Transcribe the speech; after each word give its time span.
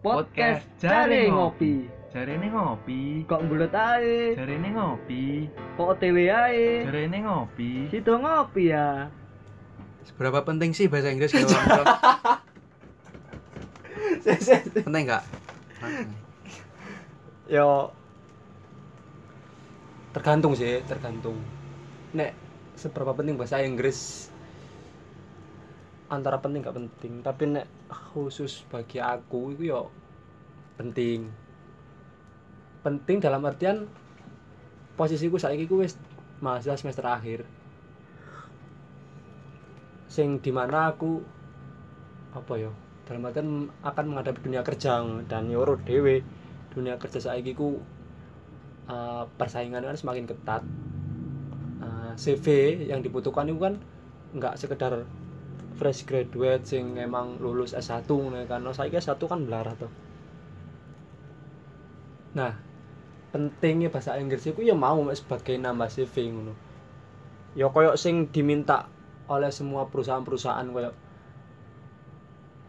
Podcast 0.00 0.64
Jare 0.80 1.28
Ngopi. 1.28 2.00
Jarene 2.08 2.48
ngopi. 2.48 3.22
Kok 3.28 3.40
mbulet 3.44 3.70
ae? 3.76 4.32
Jarene 4.32 4.72
ngopi. 4.72 5.44
Kok 5.76 5.86
OTW 5.94 6.16
ae? 6.32 6.88
Jarene 6.88 7.20
ngopi. 7.20 7.86
Sido 7.92 8.16
ngopi 8.16 8.72
ya. 8.72 9.12
Seberapa 10.08 10.40
penting 10.40 10.72
sih 10.72 10.88
bahasa 10.88 11.12
Inggris 11.12 11.36
kalau 11.36 11.52
orang 11.52 11.86
penting 14.88 15.04
nggak? 15.04 15.24
Yo 17.52 17.92
tergantung 20.16 20.56
sih, 20.56 20.80
tergantung. 20.88 21.36
Nek 22.16 22.32
seberapa 22.74 23.12
penting 23.12 23.36
bahasa 23.36 23.60
Inggris 23.60 24.29
antara 26.10 26.42
penting 26.42 26.66
gak 26.66 26.74
penting, 26.74 27.22
tapi 27.22 27.46
nek 27.46 27.66
khusus 27.88 28.66
bagi 28.66 28.98
aku 28.98 29.54
itu 29.54 29.70
yo 29.70 29.88
penting. 30.74 31.30
Penting 32.82 33.22
dalam 33.22 33.46
artian 33.46 33.86
posisiku 34.98 35.38
saiki 35.38 35.70
ku 35.70 35.80
wis 35.80 35.94
mahasiswa 36.42 36.76
semester 36.76 37.06
akhir. 37.06 37.46
Sing 40.10 40.42
di 40.42 40.50
mana 40.50 40.90
aku 40.90 41.22
apa 42.34 42.52
yo 42.58 42.74
dalam 43.06 43.24
artian 43.30 43.48
akan 43.86 44.04
menghadapi 44.10 44.42
dunia 44.42 44.66
kerja 44.66 45.02
dan 45.30 45.46
yoro 45.46 45.78
dewe 45.78 46.26
dunia 46.74 46.98
kerja 46.98 47.22
saiki 47.22 47.54
ku 47.54 47.78
uh, 48.90 49.24
persaingan 49.38 49.86
kan 49.86 49.96
semakin 49.96 50.26
ketat 50.26 50.62
Uh, 51.80 52.12
CV 52.12 52.76
yang 52.92 53.00
dibutuhkan 53.00 53.48
itu 53.48 53.56
kan 53.56 53.80
nggak 54.36 54.60
sekedar 54.60 55.08
fresh 55.78 56.00
graduate 56.08 56.64
sing 56.70 56.84
emang 57.06 57.26
lulus 57.44 57.70
S1 57.76 58.08
nih 58.34 58.44
kan. 58.50 58.60
No, 58.64 58.70
saya 58.76 58.90
S1 58.90 59.22
kan 59.32 59.40
belara 59.46 59.72
tuh 59.82 59.92
nah 62.30 62.54
pentingnya 63.34 63.90
bahasa 63.90 64.14
Inggris 64.22 64.46
itu 64.46 64.62
ya 64.62 64.74
mau 64.74 65.02
sebagai 65.14 65.54
nambah 65.58 65.88
CV 65.90 66.14
ngono. 66.30 66.54
Ya 67.58 67.66
koyok 67.70 67.98
sing 67.98 68.30
diminta 68.34 68.86
oleh 69.30 69.50
semua 69.50 69.86
perusahaan-perusahaan 69.90 70.66
koyok 70.70 70.94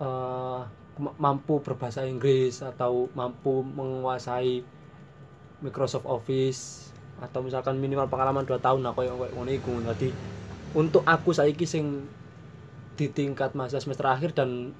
eh, 0.01 0.61
ma- 1.01 1.17
mampu 1.17 1.61
berbahasa 1.65 2.05
Inggris 2.05 2.61
atau 2.61 3.09
mampu 3.17 3.61
menguasai 3.65 4.61
Microsoft 5.61 6.07
Office 6.09 6.89
atau 7.21 7.45
misalkan 7.45 7.77
minimal 7.77 8.09
pengalaman 8.09 8.45
2 8.49 8.57
tahun 8.57 8.81
nah 8.81 8.93
koyo 8.97 9.13
ngono 9.13 9.51
iku. 9.53 9.77
Dadi 9.85 10.09
untuk 10.73 11.03
aku 11.05 11.29
saiki 11.35 11.65
sing 11.69 11.85
di 13.01 13.09
tingkat 13.09 13.57
masa 13.57 13.81
semester 13.81 14.05
akhir 14.05 14.37
dan 14.37 14.77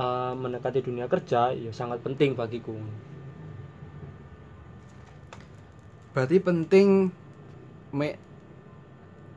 eh, 0.00 0.32
mendekati 0.32 0.80
dunia 0.80 1.04
kerja 1.12 1.52
ya 1.52 1.68
sangat 1.76 2.00
penting 2.00 2.32
bagiku 2.32 2.72
Berarti 6.12 6.44
penting 6.44 7.08
me 7.96 8.20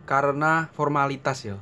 karena 0.04 0.68
formalitas 0.76 1.48
ya. 1.48 1.56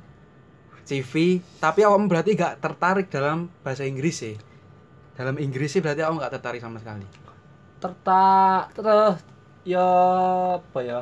CV, 0.84 1.38
tapi 1.62 1.86
awam 1.86 2.10
berarti 2.12 2.36
gak 2.36 2.60
tertarik 2.60 3.08
dalam 3.14 3.48
bahasa 3.62 3.86
Inggris 3.86 4.20
sih. 4.20 4.36
Dalam 5.14 5.38
Inggris 5.38 5.70
sih 5.70 5.80
berarti 5.86 6.02
awam 6.02 6.18
gak 6.18 6.34
tertarik 6.34 6.60
sama 6.60 6.82
sekali. 6.82 7.06
terta 7.84 8.64
terus 8.72 9.20
ya 9.68 9.84
apa 10.56 10.80
ya 10.80 11.02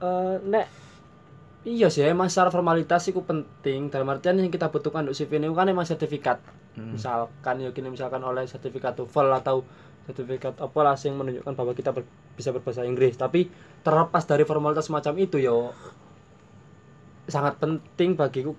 eh 0.00 0.34
nek 0.48 0.66
iya 1.62 1.86
sih 1.94 2.02
emang 2.02 2.26
secara 2.30 2.50
formalitas 2.50 3.06
itu 3.10 3.20
penting. 3.22 3.90
Dalam 3.92 4.08
artian 4.10 4.38
yang 4.38 4.50
kita 4.50 4.66
butuhkan 4.72 5.06
untuk 5.06 5.16
CV 5.18 5.38
ini 5.38 5.46
kan 5.54 5.68
emang 5.70 5.86
sertifikat. 5.86 6.38
Hmm. 6.72 6.96
misalkan 6.96 7.60
ya 7.60 7.68
gini 7.68 7.92
misalkan 7.92 8.24
oleh 8.24 8.48
sertifikat 8.48 8.96
TOEFL 8.96 9.28
atau 9.44 9.60
sertifikat 10.08 10.56
apa 10.56 10.78
lah 10.80 10.96
yang 10.96 11.20
menunjukkan 11.20 11.52
bahwa 11.52 11.72
kita 11.76 11.92
ber- 11.92 12.08
bisa 12.32 12.48
berbahasa 12.48 12.88
Inggris. 12.88 13.14
Tapi 13.20 13.52
terlepas 13.84 14.24
dari 14.24 14.48
formalitas 14.48 14.88
semacam 14.88 15.14
itu 15.20 15.36
yo 15.36 15.76
sangat 17.28 17.54
penting 17.62 18.18
bagiku 18.18 18.52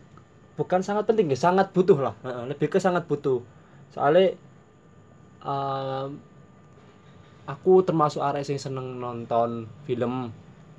bukan 0.56 0.80
sangat 0.86 1.10
penting 1.10 1.28
ya 1.34 1.38
sangat 1.38 1.74
butuh 1.74 1.98
lah. 2.00 2.14
Lebih 2.48 2.70
ke 2.70 2.78
sangat 2.78 3.10
butuh. 3.10 3.42
Soalnya 3.92 4.38
em, 5.44 6.10
aku 7.44 7.84
termasuk 7.84 8.24
arek 8.24 8.48
sing 8.48 8.60
seneng 8.60 9.00
nonton 9.04 9.68
film 9.84 10.32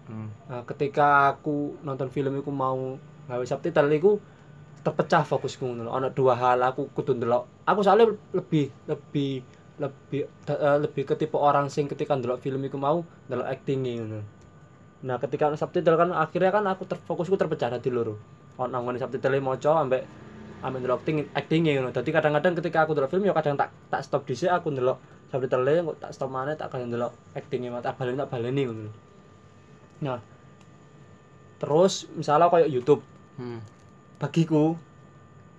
Hmm. 0.04 0.28
Nah, 0.52 0.62
ketika 0.68 1.32
aku 1.32 1.80
nonton 1.80 2.12
film 2.12 2.36
itu 2.36 2.52
mau 2.52 3.00
gawe 3.24 3.44
subtitle 3.44 3.88
iku 3.96 4.12
terpecah 4.84 5.24
fokusku 5.24 5.64
ngono. 5.64 5.88
Ana 5.88 6.12
dua 6.12 6.36
hal 6.36 6.60
aku 6.60 6.92
kudu 6.92 7.16
ndelok. 7.16 7.48
Aku 7.64 7.80
soalnya 7.80 8.12
lebih 8.36 8.68
lebih 8.84 9.40
lebih 9.80 10.28
eh, 10.28 10.78
lebih 10.78 11.02
ke 11.08 11.14
tipe 11.16 11.34
orang 11.40 11.72
sing 11.72 11.88
ketika 11.88 12.14
ndelok 12.14 12.44
film 12.44 12.60
iku 12.68 12.76
mau 12.76 13.00
ndelok 13.32 13.48
acting 13.48 13.80
ngono. 13.80 14.20
Nah, 15.04 15.16
ketika 15.16 15.48
ana 15.48 15.56
subtitle 15.56 15.96
kan 15.96 16.12
akhirnya 16.12 16.52
kan 16.52 16.64
aku 16.68 16.84
terfokusku 16.84 17.40
terpecah 17.40 17.72
dadi 17.72 17.88
loro. 17.88 18.20
Ono 18.60 18.68
nangone 18.68 19.00
subtitle 19.00 19.40
maca 19.40 19.80
ambek 19.80 20.04
ambek 20.60 20.78
ndelok 20.84 21.00
acting 21.00 21.16
acting 21.32 21.60
ngono. 21.64 21.88
Dadi 21.96 22.10
kadang-kadang 22.12 22.52
ketika 22.60 22.84
aku 22.84 22.92
ndelok 22.92 23.08
film 23.08 23.24
ya 23.24 23.32
kadang 23.32 23.56
tak 23.56 23.72
tak 23.88 24.04
stop 24.04 24.28
dhisik 24.28 24.52
aku 24.52 24.68
ndelok 24.68 25.00
subtitle 25.32 25.96
tak 25.96 26.12
stop 26.12 26.28
maneh 26.28 26.60
tak 26.60 26.68
kadang 26.68 26.92
ndelok 26.92 27.16
actingnya 27.32 27.80
tak 27.80 27.96
baleni 27.96 28.20
tak 28.20 28.28
baleni 28.28 28.62
ngono. 28.68 28.92
Nah, 30.04 30.20
terus 31.58 32.06
misalnya 32.12 32.52
kayak 32.52 32.68
YouTube. 32.70 33.02
Hmm. 33.34 33.58
bagiku 34.14 34.78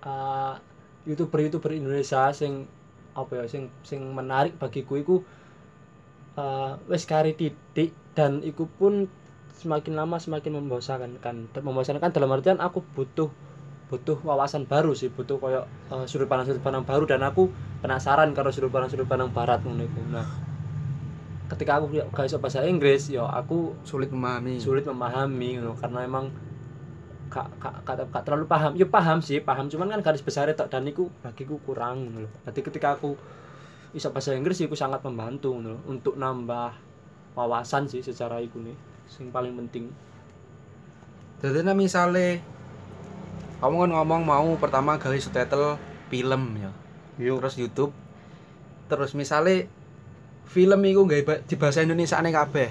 uh, 0.00 0.56
youtuber 1.04 1.44
youtuber 1.44 1.76
Indonesia 1.76 2.32
sing 2.32 2.64
apa 3.12 3.32
ya 3.36 3.44
sing 3.48 3.68
sing 3.84 4.00
menarik 4.16 4.56
bagiku 4.56 4.96
iku 4.96 5.16
uh, 6.40 6.80
wis 6.88 7.04
kari 7.04 7.36
titik 7.36 7.92
dan 8.16 8.40
iku 8.40 8.64
pun 8.80 9.12
semakin 9.56 9.96
lama 9.96 10.20
semakin 10.20 10.56
membosankan 10.60 11.20
kan 11.20 11.48
membosankan 11.60 12.12
dalam 12.12 12.32
artian 12.32 12.60
aku 12.60 12.84
butuh 12.96 13.32
butuh 13.86 14.18
wawasan 14.26 14.66
baru 14.66 14.92
sih 14.92 15.08
butuh 15.08 15.38
koyo 15.38 15.64
uh, 15.94 16.04
sudut 16.10 16.26
pandang 16.26 16.50
sudut 16.50 16.60
pandang 16.60 16.82
baru 16.82 17.06
dan 17.06 17.22
aku 17.22 17.48
penasaran 17.80 18.34
karo 18.34 18.50
sudut 18.50 18.68
pandang 18.68 18.90
sudut 18.90 19.06
pandang 19.06 19.30
barat 19.30 19.62
ngono 19.62 19.86
iku. 19.86 20.00
Nah 20.10 20.45
ketika 21.46 21.78
aku 21.78 21.94
gak 22.10 22.26
iso 22.26 22.42
bahasa 22.42 22.66
Inggris 22.66 23.06
ya 23.10 23.22
aku 23.26 23.74
Sulit 23.86 24.10
memahami. 24.10 24.58
sulit 24.58 24.82
memahami 24.82 25.62
gitu, 25.62 25.72
karena 25.78 26.02
emang 26.02 26.26
gak, 27.30 27.46
gak, 27.62 27.74
gak, 27.86 28.06
gak 28.10 28.24
terlalu 28.26 28.46
paham 28.50 28.72
ya 28.74 28.86
paham 28.86 29.18
sih 29.22 29.38
paham 29.38 29.70
cuman 29.70 29.94
kan 29.94 30.00
garis 30.02 30.22
besar 30.26 30.50
tok 30.54 30.70
dan 30.70 30.86
iku 30.86 31.06
bagiku 31.22 31.58
kurang 31.62 32.10
gitu 32.10 32.26
loh 32.26 32.32
jadi 32.50 32.60
ketika 32.66 32.88
aku 32.98 33.14
bisa 33.94 34.10
bahasa 34.10 34.34
Inggris 34.34 34.58
iku 34.60 34.74
sangat 34.74 35.00
membantu 35.06 35.54
gitu 35.58 35.74
loh, 35.74 35.80
untuk 35.86 36.14
nambah 36.18 36.74
wawasan 37.38 37.86
sih 37.86 38.02
secara 38.02 38.42
iku 38.42 38.58
nih 38.62 38.76
yang 39.22 39.30
paling 39.30 39.54
penting 39.54 39.90
Jadi 41.36 41.62
nah 41.62 41.76
misalnya 41.76 42.40
kamu 43.60 43.88
kan 43.88 43.90
ngomong 43.92 44.22
mau 44.24 44.48
pertama 44.60 45.00
gawe 45.00 45.16
subtitle 45.16 45.80
film 46.12 46.42
ya. 46.60 46.70
Terus 47.16 47.56
YouTube. 47.56 47.92
Terus 48.88 49.16
misalnya 49.16 49.64
film 50.46 50.80
itu 50.86 51.00
nggak 51.02 51.46
di 51.46 51.54
bahasa 51.58 51.82
Indonesia 51.82 52.16
aneh 52.16 52.32
kabeh. 52.32 52.70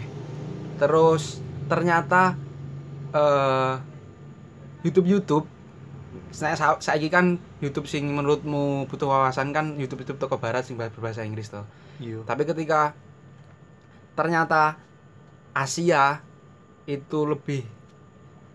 Terus 0.76 1.40
ternyata 1.66 2.36
eh 3.12 3.74
YouTube 4.84 5.08
YouTube 5.08 5.46
saya 6.32 6.56
sa- 6.56 6.80
saiki 6.80 7.08
kan 7.08 7.40
YouTube 7.60 7.88
sing 7.88 8.08
menurutmu 8.12 8.88
butuh 8.88 9.08
wawasan 9.08 9.56
kan 9.56 9.76
YouTube 9.80 10.04
YouTube 10.04 10.20
toko 10.20 10.36
barat 10.36 10.68
sing 10.68 10.76
berbahasa 10.76 11.24
Inggris 11.24 11.48
toh. 11.52 11.64
iya 11.98 12.20
Tapi 12.24 12.44
ketika 12.44 12.92
ternyata 14.16 14.80
Asia 15.56 16.20
itu 16.86 17.20
lebih 17.24 17.64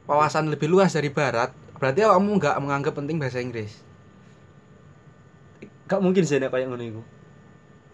wawasan 0.04 0.52
lebih 0.52 0.68
luas 0.68 0.92
dari 0.92 1.08
barat, 1.08 1.50
berarti 1.80 2.04
kamu 2.04 2.30
nggak 2.38 2.56
menganggap 2.60 2.92
penting 2.94 3.16
bahasa 3.16 3.40
Inggris. 3.40 3.72
gak 5.88 5.98
mungkin 5.98 6.22
sih 6.22 6.38
nek 6.38 6.54
kayak 6.54 6.70
ngono 6.70 6.84
iku 6.86 7.02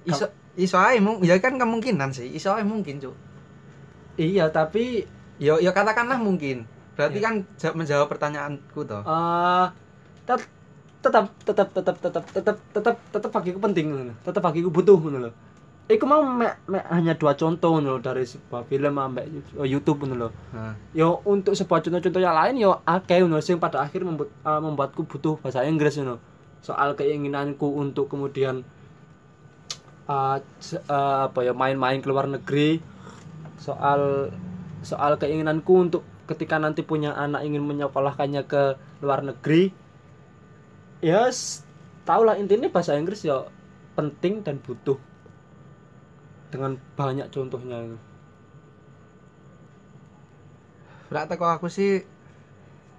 Iso 0.05 0.29
iso 0.57 0.77
ae 0.77 0.99
mung 0.99 1.21
ya 1.21 1.37
kan 1.39 1.55
kemungkinan 1.55 2.11
sih, 2.11 2.33
iso 2.33 2.53
ae 2.53 2.65
mungkin, 2.65 2.97
Cuk. 2.99 3.15
iya 4.17 4.49
tapi 4.49 5.05
Ya 5.37 5.53
ya 5.61 5.69
katakanlah 5.69 6.17
mungkin. 6.17 6.65
Berarti 6.97 7.21
Ya. 7.21 7.29
kan 7.29 7.35
ja- 7.61 7.77
menjawab 7.77 8.09
pertanyaanku 8.09 8.89
toh. 8.89 9.05
eh 9.05 9.67
tet- 10.25 10.49
tetap 11.05 11.29
tetap 11.45 11.69
tetap 11.71 11.97
tetap 12.01 12.25
tetap 12.27 12.57
tetap 12.73 12.97
tetap 13.13 13.31
bagiku 13.31 13.61
penting 13.61 13.93
ngono 13.93 14.17
tetap 14.25 14.41
bagiku 14.43 14.73
butuh 14.73 14.97
ngono 14.97 15.19
lho 15.21 15.33
Iku 15.87 16.03
mau 16.03 16.19
mek, 16.19 16.67
mek 16.67 16.83
hanya 16.91 17.15
dua 17.15 17.37
contoh 17.37 17.77
ngono 17.77 17.95
lho, 17.95 17.99
dari 18.01 18.25
sebuah 18.25 18.65
film 18.65 18.97
ambek 18.97 19.29
YouTube 19.61 20.03
ngono 20.03 20.15
lho. 20.17 20.29
Nah, 20.51 20.73
Yo 20.91 21.21
untuk 21.23 21.53
sebuah 21.53 21.79
contoh-contoh 21.79 22.19
yang 22.19 22.35
lain 22.35 22.57
yo 22.57 22.81
akeh 22.83 23.21
ngono 23.21 23.39
sing 23.39 23.61
pada 23.61 23.85
akhir 23.85 24.03
membuat 24.03 24.33
eh, 24.33 24.59
membuatku 24.59 25.05
butuh 25.05 25.37
bahasa 25.37 25.63
Inggris 25.63 25.95
ngono. 25.95 26.17
Soal 26.59 26.97
keinginanku 26.97 27.69
untuk 27.71 28.09
kemudian 28.09 28.65
se- 30.63 30.83
eh, 30.83 31.19
apa 31.27 31.41
ya 31.47 31.53
main-main 31.53 31.99
ke 32.03 32.09
luar 32.13 32.27
negeri. 32.31 32.79
Soal 33.59 34.31
soal 34.87 35.13
keinginanku 35.19 35.75
untuk 35.87 36.03
ketika 36.31 36.57
nanti 36.63 36.83
punya 36.87 37.15
anak 37.15 37.43
ingin 37.47 37.63
menyekolahkannya 37.67 38.43
ke 38.47 38.63
luar 39.03 39.21
negeri. 39.27 39.63
Ya 41.05 41.29
s- 41.29 41.63
tahu 42.09 42.23
lah 42.27 42.37
intinya 42.39 42.69
bahasa 42.73 42.97
Inggris 43.01 43.23
ya 43.27 43.47
penting 43.97 44.45
dan 44.47 44.57
butuh 44.65 44.99
dengan 46.53 46.79
banyak 46.99 47.29
contohnya 47.35 47.77
itu 47.87 47.99
Lek 51.15 51.27
teko 51.31 51.47
aku 51.55 51.67
sih 51.77 52.03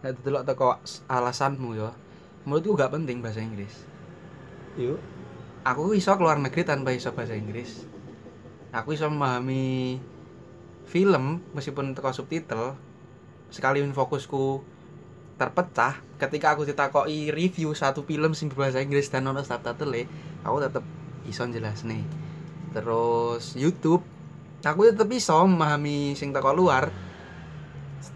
nek 0.01 0.13
delok 0.24 0.44
teko 0.48 0.68
alasanmu 1.18 1.69
ya. 1.81 1.89
Menurutku 2.48 2.80
gak 2.80 2.94
penting 2.95 3.18
bahasa 3.24 3.42
Inggris. 3.44 3.74
yuk 4.77 5.00
Aku 5.67 5.91
iso 5.91 6.15
keluar 6.15 6.39
negeri 6.39 6.63
tanpa 6.63 6.95
iso 6.95 7.11
bahasa 7.11 7.35
Inggris. 7.35 7.83
Aku 8.71 8.95
iso 8.95 9.11
memahami 9.11 9.99
film 10.87 11.43
meskipun 11.51 11.91
teko 11.91 12.15
subtitle. 12.15 12.79
Sekalipun 13.51 13.91
fokusku 13.91 14.63
terpecah 15.37 16.01
ketika 16.17 16.57
aku 16.57 16.65
ditakoki 16.65 17.29
review 17.29 17.75
satu 17.77 18.01
film 18.01 18.33
sing 18.33 18.49
berbahasa 18.49 18.81
Inggris 18.81 19.13
dan 19.13 19.29
ono 19.29 19.45
subtitle 19.45 20.09
aku 20.41 20.57
tetep 20.65 20.83
iso 21.29 21.45
jelas 21.53 21.85
nih 21.85 22.01
terus 22.73 23.53
YouTube 23.53 24.01
aku 24.65 24.89
tetep 24.89 25.05
iso 25.13 25.37
memahami 25.45 26.17
sing 26.17 26.33
teko 26.33 26.57
luar 26.57 26.89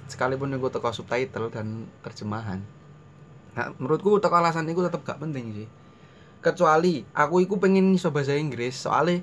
sekalipun 0.09 0.57
aku 0.57 0.74
teko 0.74 0.89
subtitle 0.89 1.53
dan 1.53 1.86
terjemahan 2.01 2.65
nah, 3.53 3.69
menurutku 3.77 4.18
teko 4.18 4.42
alasan 4.42 4.65
itu 4.65 4.81
tetep 4.81 5.06
gak 5.06 5.21
penting 5.21 5.53
sih 5.53 5.69
kecuali 6.42 7.06
aku 7.14 7.46
iku 7.46 7.62
pengen 7.62 7.94
iso 7.94 8.10
bahasa 8.10 8.34
Inggris 8.34 8.74
soalnya 8.74 9.22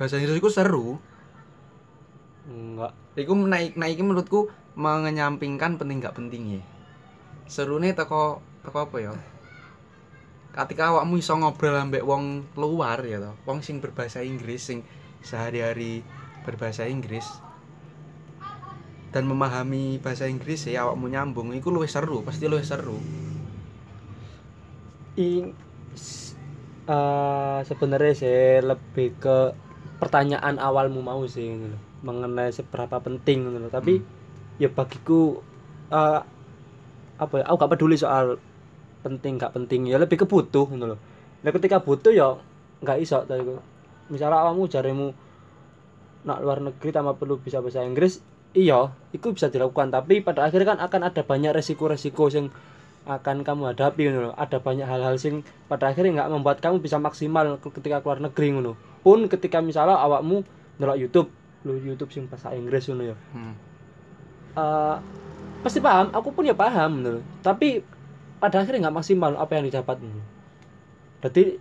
bahasa 0.00 0.16
Inggris 0.18 0.40
iku 0.40 0.50
seru. 0.50 0.98
Enggak. 2.48 2.92
Iku 3.14 3.32
naik 3.36 3.78
naik 3.78 4.02
menurutku 4.02 4.50
mengenyampingkan 4.74 5.78
penting 5.78 6.02
gak 6.02 6.18
pentingnya 6.18 6.74
seru 7.44 7.76
nih 7.76 7.92
teko 7.92 8.40
teko 8.64 8.78
apa 8.88 8.96
ya? 9.00 9.12
Ketika 10.54 10.94
awakmu 10.94 11.18
iso 11.18 11.34
ngobrol 11.34 11.74
ambek 11.74 12.06
wong 12.06 12.46
luar 12.54 13.02
ya 13.02 13.18
toh 13.18 13.34
wong 13.44 13.60
sing 13.60 13.82
berbahasa 13.82 14.22
Inggris 14.22 14.62
sing 14.62 14.86
sehari-hari 15.20 16.06
berbahasa 16.46 16.86
Inggris 16.86 17.26
dan 19.10 19.26
memahami 19.26 19.98
bahasa 19.98 20.30
Inggris 20.30 20.66
ya 20.70 20.86
awakmu 20.86 21.10
nyambung 21.10 21.54
iku 21.54 21.74
luwih 21.74 21.90
seru 21.90 22.22
pasti 22.22 22.46
luwih 22.46 22.66
seru. 22.66 22.98
In 25.14 25.54
eh, 26.88 27.58
sebenarnya 27.64 28.12
sih 28.16 28.38
lebih 28.60 29.16
ke 29.20 29.36
pertanyaan 30.00 30.60
awalmu 30.60 31.00
mau 31.00 31.22
sih 31.24 31.48
gitu 31.48 31.66
loh. 31.72 31.82
mengenai 32.04 32.52
seberapa 32.52 33.00
penting 33.00 33.48
gitu 33.48 33.58
loh. 33.64 33.72
tapi 33.72 34.04
ya 34.60 34.68
bagiku 34.68 35.40
eh, 35.88 36.20
apa 37.14 37.34
ya 37.40 37.44
aku 37.48 37.56
gak 37.64 37.72
peduli 37.78 37.96
soal 37.96 38.36
penting 39.04 39.40
gak 39.40 39.54
penting. 39.56 39.88
Ya 39.88 39.96
lebih 40.00 40.24
ke 40.24 40.26
butuh 40.28 40.66
gitu 40.68 40.84
loh. 40.84 41.00
Nah 41.44 41.50
ketika 41.52 41.80
butuh 41.80 42.12
ya 42.12 42.36
nggak 42.84 42.98
iso 43.00 43.24
tadi 43.24 43.40
misalnya 44.12 44.44
awakmu 44.44 44.68
jarimu 44.68 45.08
nak 46.28 46.40
luar 46.44 46.60
negeri 46.60 46.92
tanpa 46.92 47.16
perlu 47.16 47.40
bisa 47.40 47.64
bahasa 47.64 47.80
Inggris 47.80 48.20
iya 48.56 48.92
itu 49.12 49.32
bisa 49.32 49.48
dilakukan. 49.52 49.92
Tapi 49.92 50.24
pada 50.24 50.48
akhirnya 50.48 50.76
kan 50.76 50.80
akan 50.80 51.00
ada 51.12 51.22
banyak 51.24 51.52
resiko-resiko 51.52 52.28
yang 52.32 52.48
akan 53.04 53.44
kamu 53.44 53.72
hadapi 53.72 54.08
ngono 54.08 54.20
lho. 54.28 54.32
Ada 54.34 54.58
banyak 54.60 54.88
hal-hal 54.88 55.16
sing 55.20 55.44
pada 55.68 55.92
akhirnya 55.92 56.24
nggak 56.24 56.30
membuat 56.32 56.58
kamu 56.64 56.80
bisa 56.80 56.96
maksimal 56.96 57.60
ke- 57.60 57.72
ketika 57.80 58.00
keluar 58.00 58.20
negeri 58.20 58.56
ngono. 58.56 58.74
Pun 59.04 59.28
ketika 59.28 59.60
misalnya 59.60 60.00
awakmu 60.00 60.40
ndelok 60.80 60.96
YouTube, 60.96 61.28
lu 61.68 61.76
YouTube 61.76 62.10
sing 62.10 62.24
bahasa 62.26 62.56
Inggris 62.56 62.88
ngono 62.88 63.12
ya. 63.12 63.16
hmm. 63.36 63.54
Eh, 64.54 64.96
pasti 65.60 65.82
paham, 65.82 66.14
aku 66.16 66.32
pun 66.32 66.48
ya 66.48 66.56
paham 66.56 67.04
ngono. 67.04 67.20
Tapi 67.44 67.84
pada 68.40 68.64
akhirnya 68.64 68.88
nggak 68.88 68.96
maksimal 68.96 69.36
apa 69.36 69.52
yang 69.60 69.64
didapat 69.68 69.96
ngono. 70.00 70.24
Jadi 71.24 71.60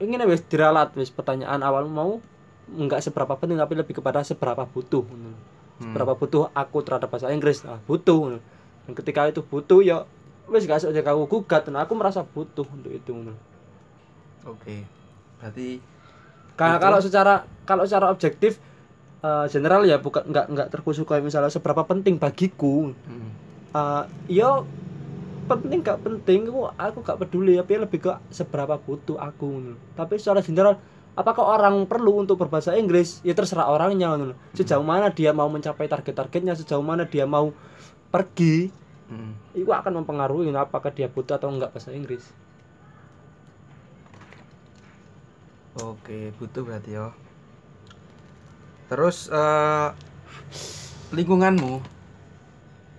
ingin 0.00 0.22
wis 0.30 0.44
diralat 0.48 0.94
wis 0.96 1.12
pertanyaan 1.12 1.60
awalmu 1.60 1.92
mau 1.92 2.12
nggak 2.68 3.00
seberapa 3.00 3.32
penting 3.40 3.56
tapi 3.56 3.74
lebih 3.76 4.00
kepada 4.00 4.24
seberapa 4.24 4.64
butuh 4.64 5.04
ngono. 5.04 5.36
Hmm. 5.36 5.92
Seberapa 5.92 6.16
butuh 6.16 6.48
aku 6.56 6.80
terhadap 6.80 7.12
bahasa 7.12 7.28
Inggris. 7.28 7.60
Nah, 7.68 7.80
butuh 7.84 8.16
ngono. 8.16 8.40
Dan 8.88 8.92
ketika 8.96 9.28
itu 9.28 9.44
butuh 9.44 9.84
ya 9.84 10.08
wis 10.48 10.64
gak 10.64 10.80
usah 10.80 10.90
aku 10.92 11.24
gugat 11.28 11.68
dan 11.68 11.76
aku 11.80 11.92
merasa 11.96 12.24
butuh 12.24 12.64
untuk 12.68 12.92
itu 12.92 13.12
oke 14.44 14.76
berarti 15.38 15.78
Karena 16.58 16.76
Itu. 16.76 16.84
kalau 16.90 16.98
secara 16.98 17.34
kalau 17.62 17.86
secara 17.86 18.10
objektif 18.10 18.58
eh, 19.22 19.46
general 19.46 19.86
ya 19.86 20.02
bukan 20.02 20.26
nggak 20.26 20.46
nggak 20.50 20.68
terkhusus 20.74 21.06
kayak 21.06 21.22
misalnya 21.22 21.54
seberapa 21.54 21.86
penting 21.86 22.18
bagiku. 22.18 22.90
hmm. 22.90 23.30
Eh, 23.78 24.04
ya 24.42 24.66
penting 25.48 25.80
gak 25.80 26.04
penting 26.04 26.40
aku 26.50 26.60
aku 26.76 26.98
gak 27.06 27.18
peduli 27.24 27.56
tapi 27.56 27.80
lebih 27.80 28.00
ke 28.04 28.12
seberapa 28.28 28.76
butuh 28.76 29.16
aku. 29.16 29.78
Tapi 29.96 30.14
secara 30.20 30.42
general 30.44 30.76
apakah 31.16 31.44
orang 31.56 31.88
perlu 31.88 32.20
untuk 32.20 32.36
berbahasa 32.42 32.76
Inggris 32.76 33.22
ya 33.24 33.32
terserah 33.38 33.70
orangnya. 33.70 34.12
Sejauh 34.52 34.84
mana 34.84 35.08
dia 35.14 35.30
mau 35.32 35.48
mencapai 35.48 35.88
target-targetnya, 35.88 36.58
sejauh 36.58 36.84
mana 36.84 37.06
dia 37.08 37.24
mau 37.24 37.54
pergi 38.12 38.72
Hmm. 39.08 39.32
itu 39.56 39.64
akan 39.64 40.04
mempengaruhi 40.04 40.52
apakah 40.52 40.92
dia 40.92 41.08
butuh 41.08 41.40
atau 41.40 41.48
enggak 41.48 41.72
bahasa 41.72 41.96
Inggris. 41.96 42.28
Oke, 45.80 46.34
butuh 46.36 46.66
berarti 46.66 46.98
ya. 46.98 47.14
Terus 48.92 49.32
eh 49.32 49.88
lingkunganmu, 51.14 51.80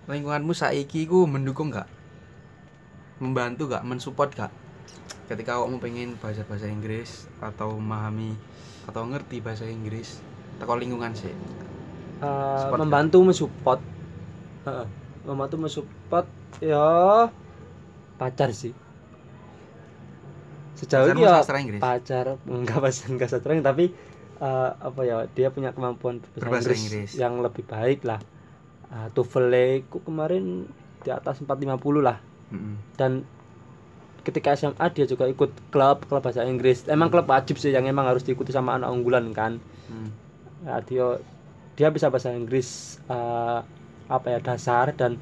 lingkunganmu 0.10 0.54
saiki 0.58 1.06
ku 1.06 1.30
mendukung 1.30 1.70
nggak? 1.70 1.86
Membantu 3.22 3.70
nggak? 3.70 3.84
Mensupport 3.86 4.30
nggak? 4.34 4.54
Ketika 5.30 5.62
kamu 5.62 5.78
pengen 5.78 6.10
bahasa 6.18 6.42
bahasa 6.48 6.66
Inggris 6.66 7.30
atau 7.38 7.78
memahami 7.78 8.34
atau 8.90 9.06
ngerti 9.06 9.46
bahasa 9.46 9.70
Inggris, 9.70 10.18
teko 10.58 10.74
lingkungan 10.74 11.14
sih. 11.14 11.30
Eh, 11.30 12.58
Support 12.66 12.80
membantu 12.82 13.18
mensupport 13.22 13.80
Heeh, 15.20 15.28
membantu 15.28 15.56
mensupport 15.60 16.26
ya 16.60 17.28
pacar 18.16 18.50
sih 18.52 18.72
sejauh 20.76 21.12
ini 21.12 21.28
ya 21.28 21.44
sastra 21.44 21.60
Inggris. 21.60 21.82
pacar 21.84 22.40
enggak 22.48 22.80
pas 22.80 22.96
enggak 23.06 23.30
sering 23.30 23.60
tapi 23.60 23.92
eh, 24.40 24.70
apa 24.80 25.02
ya 25.04 25.28
dia 25.28 25.52
punya 25.52 25.76
kemampuan 25.76 26.24
berbahasa 26.24 26.40
Berbahasa 26.40 26.72
Inggris, 26.72 26.82
Inggris. 26.82 27.12
yang 27.16 27.44
lebih 27.44 27.64
baik 27.68 28.08
lah 28.08 28.20
uh, 28.90 29.08
TOEFL 29.12 29.52
ku 29.86 30.00
kemarin 30.00 30.68
di 31.00 31.10
atas 31.12 31.44
450 31.44 32.00
lah 32.00 32.18
Mm-mm. 32.50 32.76
dan 32.96 33.24
ketika 34.24 34.56
SMA 34.56 34.86
dia 34.92 35.04
juga 35.04 35.28
ikut 35.28 35.52
klub 35.70 36.04
klub 36.08 36.22
bahasa 36.24 36.44
Inggris 36.44 36.88
emang 36.88 37.08
klub 37.08 37.28
wajib 37.28 37.56
sih 37.56 37.72
yang 37.72 37.84
emang 37.84 38.08
harus 38.08 38.24
diikuti 38.24 38.52
sama 38.52 38.76
anak 38.76 38.90
unggulan 38.90 39.32
kan 39.32 39.60
Hmm. 39.90 40.14
ya, 40.62 40.78
dia 40.86 41.06
dia 41.74 41.90
bisa 41.90 42.14
bahasa 42.14 42.30
Inggris 42.30 43.02
eh, 43.10 43.60
apa 44.10 44.28
ya 44.34 44.40
dasar 44.42 44.92
dan 44.98 45.22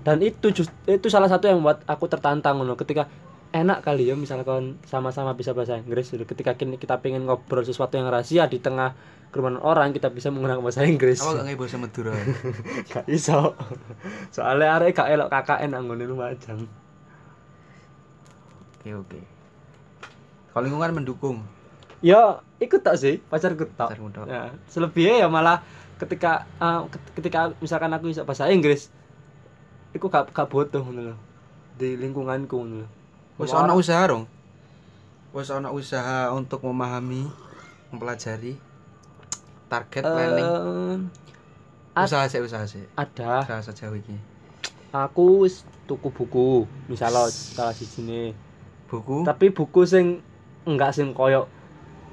dan 0.00 0.20
itu 0.24 0.52
just, 0.52 0.72
itu 0.88 1.08
salah 1.12 1.28
satu 1.28 1.48
yang 1.48 1.60
membuat 1.60 1.84
aku 1.84 2.08
tertantang 2.08 2.60
loh 2.60 2.76
ketika 2.76 3.08
enak 3.50 3.82
kali 3.82 4.08
ya 4.08 4.14
misalkan 4.14 4.78
sama-sama 4.86 5.34
bisa 5.34 5.50
bahasa 5.50 5.76
Inggris 5.76 6.14
gitu. 6.14 6.22
ketika 6.22 6.54
kita 6.54 7.02
pengen 7.02 7.26
ngobrol 7.26 7.66
sesuatu 7.66 7.98
yang 7.98 8.06
rahasia 8.06 8.46
di 8.46 8.62
tengah 8.62 8.94
kerumunan 9.34 9.58
orang 9.60 9.90
kita 9.90 10.08
bisa 10.12 10.30
menggunakan 10.30 10.62
bahasa 10.62 10.86
Inggris 10.86 11.18
Apa 11.18 11.42
gak 11.42 11.58
bahasa 11.58 11.76
Madura? 11.78 12.14
gak 12.94 13.06
iso 13.10 13.58
soalnya 14.30 14.78
arek 14.78 14.94
gak 14.94 15.10
elok 15.10 15.28
KKN 15.28 15.74
anggone 15.74 16.04
Lumajang 16.06 16.70
Oke 18.80 18.96
oke. 18.96 19.20
Kalau 20.56 20.64
lingkungan 20.64 21.04
mendukung, 21.04 21.44
ya 22.00 22.40
ikut 22.56 22.80
tak 22.80 22.96
sih 22.96 23.20
pacar 23.20 23.52
tak 23.76 23.92
ya 24.24 24.56
selebihnya 24.72 25.24
ya 25.24 25.28
malah 25.28 25.60
ketika 26.00 26.48
ket- 26.88 27.10
ketika 27.14 27.40
misalkan 27.60 27.92
aku 27.92 28.08
bisa 28.08 28.24
bahasa 28.24 28.48
Inggris 28.48 28.88
aku 29.92 30.08
gak 30.08 30.32
gak 30.32 30.48
butuh 30.48 30.80
ngono 30.80 31.12
lho 31.12 31.16
di 31.76 31.94
lingkunganku 31.94 32.56
ngono 32.56 32.76
lho 32.82 32.88
Wis 33.36 33.56
ana 33.56 33.72
usaha 33.72 34.04
dong. 34.04 34.28
Wis 35.32 35.48
ana 35.48 35.72
usaha 35.72 36.28
untuk 36.28 36.60
memahami, 36.60 37.24
mempelajari 37.88 38.52
target 39.64 40.04
planning. 40.04 40.44
Eh, 40.44 40.96
ad- 41.96 42.04
usaha 42.04 42.28
sih, 42.28 42.44
usaha 42.44 42.68
sih. 42.68 42.84
ada 42.94 43.40
Usaha 43.40 43.60
sejauh 43.64 43.96
ini. 43.96 44.20
aku 44.92 45.48
wis 45.48 45.64
tuku 45.88 46.12
buku 46.12 46.66
misalnya 46.84 47.30
salah 47.30 47.72
sini 47.72 48.34
Buku. 48.90 49.22
tapi 49.24 49.48
buku 49.48 49.86
sing 49.86 50.18
enggak 50.66 50.92
sing 50.92 51.14
koyo 51.14 51.46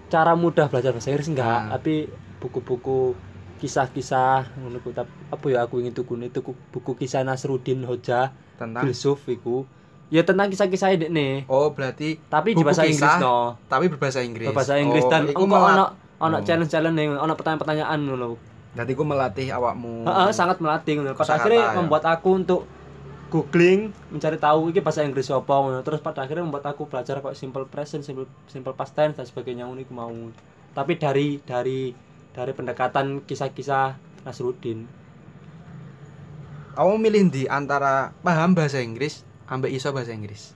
cara 0.07 0.37
mudah 0.37 0.69
belajar 0.69 0.93
bahasa 0.93 1.09
Inggris 1.09 1.27
enggak 1.27 1.43
Ah. 1.67 1.75
tapi 1.75 2.05
buku-buku 2.37 3.17
kisah-kisah 3.57 4.55
ngono 4.55 4.77
ku. 4.79 4.89
Tap- 4.89 5.09
apa 5.27 5.45
ya 5.47 5.61
aku 5.61 5.81
ingin 5.81 5.91
tuku 5.91 6.13
itu 6.19 6.39
buku 6.71 6.91
kisah 6.95 7.21
Nasruddin 7.21 7.83
Hoja 7.83 8.31
tentang? 8.55 8.85
Filsuf 8.85 9.25
iku. 9.25 9.65
Ya 10.07 10.23
tentang 10.23 10.47
kisah-kisah 10.47 10.95
ini 10.95 11.07
nih 11.09 11.33
Oh, 11.45 11.67
berarti 11.69 12.15
tapi 12.25 12.55
di 12.55 12.63
bahasa 12.63 12.87
Inggris 12.87 13.19
no 13.19 13.59
tapi 13.67 13.91
berbahasa 13.91 14.23
Inggris. 14.23 14.47
bahasa 14.49 14.79
Inggris 14.79 15.03
oh, 15.03 15.11
dan 15.11 15.27
engko 15.27 15.43
melat- 15.43 15.75
ono 15.75 15.85
ono 16.17 16.37
Oh. 16.37 16.41
challenge-challenge 16.41 16.95
nih 16.95 17.05
ono 17.11 17.33
pertanyaan-pertanyaan 17.35 17.99
ngono 18.01 18.29
Berarti 18.71 18.93
ku 18.93 19.03
melatih 19.03 19.47
awakmu. 19.51 20.05
Heeh, 20.05 20.29
sangat 20.31 20.61
melatih 20.61 21.01
ngono. 21.01 21.11
Pada 21.11 21.33
akhirnya 21.35 21.59
ya. 21.59 21.75
membuat 21.75 22.05
aku 22.05 22.29
untuk 22.37 22.61
googling 23.27 23.91
mencari 24.07 24.37
tahu 24.37 24.69
iki 24.69 24.79
bahasa 24.79 25.03
Inggris 25.03 25.27
apa 25.27 25.49
ngono. 25.51 25.81
Terus 25.81 25.99
pada 25.99 26.23
akhirnya 26.23 26.45
membuat 26.45 26.63
aku 26.63 26.85
belajar 26.85 27.19
kok 27.19 27.33
simple 27.33 27.65
present 27.65 28.05
simple 28.05 28.29
simple 28.45 28.71
past 28.71 28.93
tense 28.93 29.17
dan 29.17 29.25
sebagainya 29.25 29.65
ngono 29.65 29.81
mau. 29.89 30.13
Tapi 30.71 30.93
dari 30.95 31.41
dari 31.41 31.91
dari 32.37 32.53
pendekatan 32.53 33.25
kisah-kisah 33.25 33.97
Nasruddin. 34.21 34.85
Kamu 36.77 37.01
milih 37.01 37.33
di 37.33 37.43
antara 37.49 38.13
paham 38.21 38.53
bahasa 38.53 38.77
Inggris 38.77 39.25
ambek 39.49 39.73
iso 39.73 39.89
bahasa 39.89 40.13
Inggris. 40.13 40.53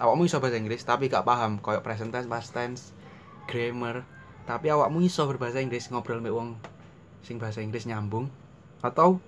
Awakmu 0.00 0.24
iso 0.24 0.40
bahasa 0.40 0.56
Inggris 0.56 0.80
tapi 0.82 1.12
gak 1.12 1.28
paham. 1.28 1.60
Koyo 1.60 1.84
present 1.84 2.08
tense, 2.08 2.24
past 2.24 2.56
tense, 2.56 2.96
grammar, 3.44 4.08
tapi 4.48 4.72
awakmu 4.72 5.04
iso 5.04 5.28
berbahasa 5.28 5.60
Inggris 5.60 5.92
ngobrol 5.92 6.24
mbek 6.24 6.32
wong 6.32 6.56
sing 7.20 7.36
bahasa 7.36 7.60
Inggris 7.60 7.84
nyambung. 7.84 8.32
Atau 8.80 9.20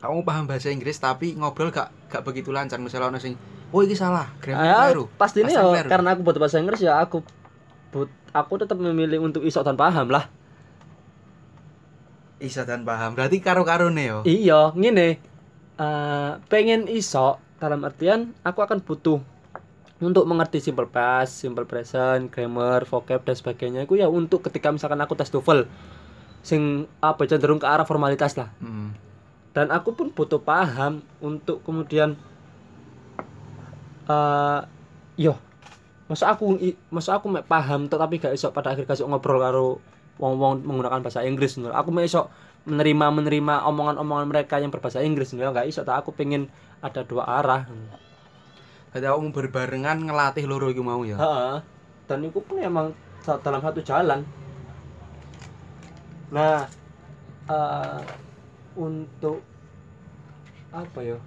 kamu 0.00 0.24
paham 0.24 0.44
bahasa 0.48 0.72
Inggris 0.72 0.96
tapi 0.96 1.36
ngobrol 1.36 1.68
gak 1.68 1.92
gak 2.08 2.24
begitu 2.24 2.48
lancar. 2.50 2.80
Misalnya 2.80 3.12
ono 3.12 3.20
sing 3.20 3.36
oh 3.68 3.84
ini 3.84 3.92
salah 3.92 4.32
grammar 4.40 4.64
Ah, 4.64 4.88
keliru. 4.88 5.04
pasti 5.20 5.44
ini 5.44 5.52
ya 5.52 5.84
karena 5.84 6.16
aku 6.16 6.24
butuh 6.24 6.40
bahasa 6.40 6.56
Inggris 6.56 6.80
ya 6.80 6.96
aku 6.96 7.20
but, 7.90 8.10
aku 8.34 8.60
tetap 8.62 8.76
memilih 8.78 9.22
untuk 9.22 9.42
iso 9.42 9.62
dan 9.64 9.76
paham 9.76 10.10
lah. 10.12 10.28
Iso 12.36 12.62
dan 12.68 12.84
paham 12.84 13.16
berarti 13.16 13.40
karo-karone 13.40 14.02
yo? 14.04 14.18
Iya 14.28 14.76
ngene. 14.76 15.16
Eh, 15.76 16.30
pengen 16.48 16.88
iso 16.88 17.40
dalam 17.56 17.84
artian 17.84 18.36
aku 18.44 18.60
akan 18.60 18.80
butuh 18.84 19.20
untuk 19.96 20.28
mengerti 20.28 20.60
simple 20.60 20.84
past, 20.84 21.40
simple 21.40 21.64
present, 21.64 22.28
grammar, 22.28 22.84
vocab 22.84 23.24
dan 23.24 23.32
sebagainya. 23.32 23.88
Itu 23.88 23.96
ya 23.96 24.12
untuk 24.12 24.44
ketika 24.44 24.68
misalkan 24.68 25.00
aku 25.00 25.16
tes 25.16 25.32
TOEFL 25.32 25.64
sing 26.46 26.86
apa 27.02 27.26
cenderung 27.26 27.58
ke 27.58 27.66
arah 27.66 27.82
formalitas 27.82 28.38
lah. 28.38 28.54
Hmm. 28.62 28.94
dan 29.56 29.72
aku 29.72 29.96
pun 29.96 30.12
butuh 30.12 30.36
paham 30.36 31.00
untuk 31.24 31.64
kemudian 31.64 32.12
eh 34.04 34.60
yo 35.16 35.40
masa 36.06 36.30
aku 36.30 36.54
masa 36.94 37.18
aku 37.18 37.26
mek 37.26 37.50
paham 37.50 37.90
tetapi 37.90 38.22
gak 38.22 38.34
iso 38.38 38.54
pada 38.54 38.74
akhir 38.74 38.86
kasih 38.86 39.10
ngobrol 39.10 39.42
karo 39.42 39.82
wong-wong 40.22 40.62
menggunakan 40.62 41.02
bahasa 41.02 41.26
Inggris 41.26 41.58
ngono. 41.58 41.74
aku 41.74 41.90
mek 41.90 42.06
iso 42.06 42.30
menerima 42.66 43.06
menerima 43.10 43.54
omongan-omongan 43.66 44.26
mereka 44.30 44.62
yang 44.62 44.70
berbahasa 44.70 45.02
Inggris 45.02 45.34
ngono. 45.34 45.50
gak 45.50 45.66
iso 45.66 45.82
tak 45.82 46.06
aku 46.06 46.14
pengen 46.14 46.46
ada 46.78 47.02
dua 47.02 47.26
arah 47.26 47.66
Berarti 48.94 49.12
awakmu 49.12 49.28
berbarengan 49.28 50.08
ngelatih 50.08 50.48
loro 50.48 50.72
iku 50.72 50.80
mau 50.80 51.02
ya 51.02 51.18
Heeh. 51.18 51.56
dan 52.06 52.18
itu 52.22 52.38
pun 52.38 52.62
emang 52.62 52.94
dalam 53.42 53.58
satu 53.58 53.82
jalan 53.82 54.22
nah 56.30 56.70
eh, 57.50 57.98
untuk 58.78 59.42
apa 60.70 61.00
ya 61.02 61.18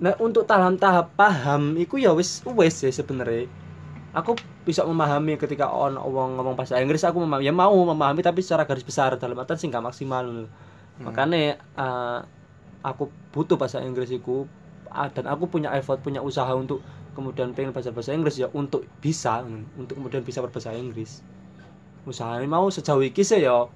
nah 0.00 0.12
untuk 0.20 0.48
dalam 0.48 0.80
tahap 0.80 1.12
paham 1.16 1.76
itu 1.76 2.00
ya 2.00 2.12
wis 2.16 2.40
wis 2.44 2.80
ya 2.80 2.92
sebenarnya 2.92 3.48
aku 4.16 4.32
bisa 4.64 4.80
memahami 4.88 5.36
ketika 5.36 5.68
on 5.68 6.00
wong 6.00 6.40
ngomong 6.40 6.56
bahasa 6.56 6.80
Inggris 6.80 7.04
aku 7.04 7.20
memahami 7.20 7.44
ya 7.44 7.52
mau 7.52 7.76
memahami 7.76 8.24
tapi 8.24 8.40
secara 8.40 8.64
garis 8.64 8.80
besar 8.80 9.20
dalam 9.20 9.36
artian 9.36 9.60
sih 9.60 9.68
nggak 9.68 9.84
maksimal. 9.84 10.24
Hmm. 10.24 11.04
makanya 11.04 11.60
eh, 11.60 12.18
aku 12.80 13.12
butuh 13.36 13.60
bahasa 13.60 13.84
Inggris 13.84 14.08
itu 14.08 14.48
ah, 14.88 15.12
dan 15.12 15.28
aku 15.28 15.52
punya 15.52 15.68
effort 15.76 16.00
punya 16.00 16.24
usaha 16.24 16.48
untuk 16.56 16.80
kemudian 17.12 17.52
pengen 17.52 17.76
belajar 17.76 17.92
bahasa 17.92 18.16
Inggris 18.16 18.40
ya 18.40 18.48
untuk 18.56 18.88
bisa 19.04 19.44
untuk 19.76 20.00
kemudian 20.00 20.24
bisa 20.24 20.40
berbahasa 20.40 20.72
Inggris 20.72 21.20
usahanya 22.08 22.48
mau 22.48 22.72
sejauh 22.72 23.04
iki 23.04 23.20
sih 23.20 23.44
ya 23.44 23.68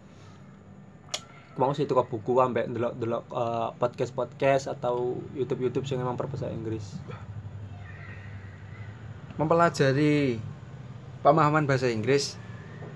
mau 1.61 1.76
sih 1.76 1.85
tukar 1.85 2.09
buku 2.09 2.40
ambek 2.40 2.73
delok 2.73 2.97
delok 2.97 3.25
podcast 3.76 4.16
podcast 4.16 4.64
atau 4.73 5.20
YouTube 5.37 5.68
YouTube 5.68 5.85
yang 5.92 6.09
memang 6.09 6.16
berbahasa 6.16 6.49
Inggris 6.49 6.97
mempelajari 9.40 10.37
pemahaman 11.25 11.64
bahasa 11.64 11.88
Inggris 11.88 12.37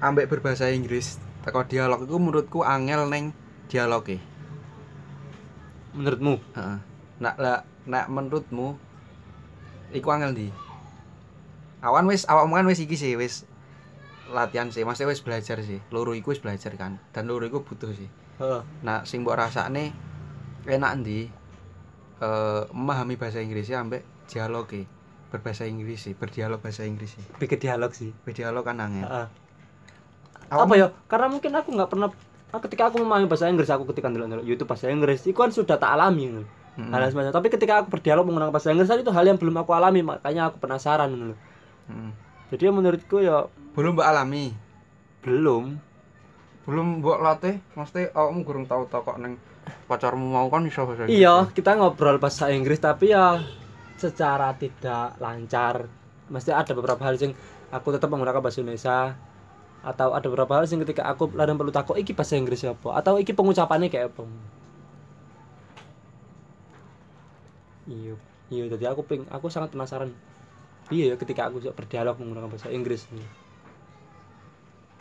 ambek 0.05 0.29
berbahasa 0.29 0.69
Inggris 0.69 1.17
teko 1.41 1.65
dialog 1.65 2.05
itu 2.05 2.21
menurutku 2.21 2.61
angel 2.61 3.09
neng 3.09 3.33
dialog 3.73 4.05
e. 4.13 4.21
menurutmu 5.97 6.37
Heeh. 6.53 6.79
Nak 7.25 7.37
lah 7.41 7.65
nak 7.89 8.13
menurutmu 8.13 8.77
iku 9.97 10.09
angel 10.13 10.37
di. 10.37 10.49
Awan 11.81 12.05
wis 12.09 12.29
awakmu 12.29 12.61
kan 12.61 12.69
wis 12.69 12.81
iki 12.85 12.97
sih 12.97 13.17
wis 13.17 13.49
latihan 14.29 14.73
sih, 14.73 14.85
maksudnya 14.85 15.13
wis 15.13 15.25
belajar 15.25 15.61
sih. 15.65 15.81
Loro 15.93 16.13
iku 16.13 16.33
wis 16.33 16.41
belajar 16.45 16.73
kan. 16.77 17.01
Dan 17.13 17.29
loro 17.29 17.45
iku 17.45 17.65
butuh 17.65 17.93
sih. 17.93 18.09
Heeh. 18.41 18.61
Nah, 18.85 19.05
sing 19.09 19.25
mbok 19.25 19.37
rasakne 19.37 19.97
enak 20.69 20.93
ndi? 21.01 21.29
Eh 22.21 22.63
memahami 22.73 23.17
bahasa 23.17 23.41
Inggris 23.41 23.69
ya 23.69 23.81
ambek 23.81 24.05
dialog 24.29 24.69
e. 24.73 24.85
Berbahasa 25.35 25.67
Inggris 25.67 25.99
sih, 26.01 26.15
berdialog 26.15 26.63
bahasa 26.63 26.87
Inggris 26.87 27.11
sih. 27.11 27.25
bikin 27.37 27.59
dialog 27.59 27.91
sih 27.91 28.15
Berdialog 28.23 28.63
kan 28.63 28.79
angel. 28.79 29.03
Heeh. 29.03 29.27
Awakmu- 30.47 30.63
apa 30.63 30.75
ya 30.77 30.87
karena 31.05 31.27
mungkin 31.27 31.51
aku 31.51 31.69
nggak 31.73 31.91
pernah 31.91 32.09
ah, 32.49 32.61
ketika 32.61 32.83
aku 32.87 33.03
memahami 33.03 33.27
bahasa 33.27 33.49
Inggris 33.49 33.67
aku 33.67 33.91
ketika 33.91 34.07
ndelok 34.07 34.41
YouTube 34.41 34.69
bahasa 34.69 34.87
Inggris 34.87 35.21
itu 35.23 35.35
kan 35.35 35.51
sudah 35.51 35.75
tak 35.75 35.91
alami 35.91 36.31
gitu. 36.31 36.45
Mm-mm. 36.75 36.91
hal 36.91 37.07
semacam 37.07 37.31
tapi 37.33 37.49
ketika 37.49 37.73
aku 37.81 37.89
berdialog 37.89 38.27
menggunakan 38.27 38.51
bahasa 38.51 38.71
Inggris 38.71 38.91
itu 38.91 39.07
hal 39.09 39.25
yang 39.25 39.39
belum 39.39 39.55
aku 39.57 39.71
alami 39.73 40.03
makanya 40.03 40.51
aku 40.51 40.59
penasaran 40.59 41.11
gitu. 41.11 41.35
Mm-mm. 41.87 42.11
jadi 42.51 42.63
ya 42.67 42.73
menurutku 42.73 43.17
ya 43.19 43.47
Belum 43.75 43.95
mbok 43.95 44.07
alami. 44.07 44.55
belum 45.21 45.79
Belum 46.65 46.99
mbok 46.99 47.21
latih, 47.21 47.59
mesti 47.75 48.09
awakmu 48.09 48.41
gurung 48.41 48.65
tau 48.65 48.87
tau 48.87 49.03
kok 49.03 49.19
neng 49.19 49.37
pacarmu 49.85 50.25
mau 50.25 50.47
kan 50.47 50.63
iso 50.63 50.83
bahasa 50.83 51.05
Inggris. 51.05 51.15
iya 51.15 51.47
kita 51.47 51.75
ngobrol 51.75 52.17
bahasa 52.17 52.49
Inggris 52.49 52.79
tapi 52.79 53.11
ya 53.11 53.39
secara 54.05 54.53
tidak 54.57 55.17
lancar. 55.19 55.89
Mesti 56.29 56.51
ada 56.53 56.73
beberapa 56.73 57.01
hal 57.05 57.17
yang 57.17 57.33
aku 57.69 57.89
tetap 57.93 58.09
menggunakan 58.13 58.41
bahasa 58.41 58.61
Indonesia 58.61 59.17
atau 59.85 60.17
ada 60.17 60.25
beberapa 60.29 60.57
hal 60.57 60.65
yang 60.65 60.81
ketika 60.89 61.05
aku 61.05 61.29
ladang 61.37 61.61
perlu 61.61 61.69
takut 61.69 61.97
iki 61.97 62.17
bahasa 62.17 62.37
Inggris 62.41 62.65
apa? 62.65 62.97
Atau 62.97 63.21
iki 63.21 63.33
pengucapannya 63.33 63.89
kayak 63.89 64.13
apa? 64.17 64.25
Iya 67.85 68.17
iya 68.49 68.65
jadi 68.69 68.85
aku 68.93 69.05
ping 69.05 69.23
aku 69.29 69.53
sangat 69.53 69.73
penasaran. 69.77 70.13
Iya 70.89 71.13
ya 71.13 71.17
ketika 71.21 71.49
aku 71.49 71.61
berdialog 71.73 72.17
menggunakan 72.21 72.49
bahasa 72.49 72.69
Inggris. 72.73 73.05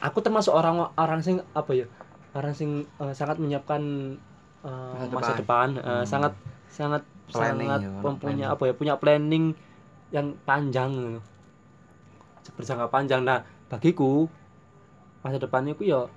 Aku 0.03 0.19
termasuk 0.19 0.51
orang 0.51 0.91
orang 1.00 1.24
sing 1.24 1.39
apa 1.55 1.72
ya 1.72 1.88
orang 2.36 2.51
sing 2.51 2.83
eh, 3.00 3.13
sangat 3.15 3.39
menyiapkan 3.39 3.81
eh, 4.67 5.07
Masa 5.07 5.15
masa 5.15 5.31
depan. 5.39 5.39
depan, 5.39 5.67
eh, 5.79 5.88
Hmm. 6.03 6.07
sangat 6.07 6.33
sangat 6.67 7.03
Planning 7.32 7.70
sangat 7.70 7.82
ya, 7.82 7.89
mempunyai 8.03 8.46
planning. 8.48 8.56
apa 8.60 8.63
ya 8.68 8.74
punya 8.75 8.94
planning 9.00 9.46
yang 10.13 10.27
panjang 10.44 10.92
gitu. 10.92 11.22
berjangka 12.60 12.88
panjang 12.92 13.24
nah 13.24 13.42
bagiku 13.72 14.27
masa 15.24 15.39
depan 15.39 15.63
itu 15.72 15.88
ya 15.88 16.12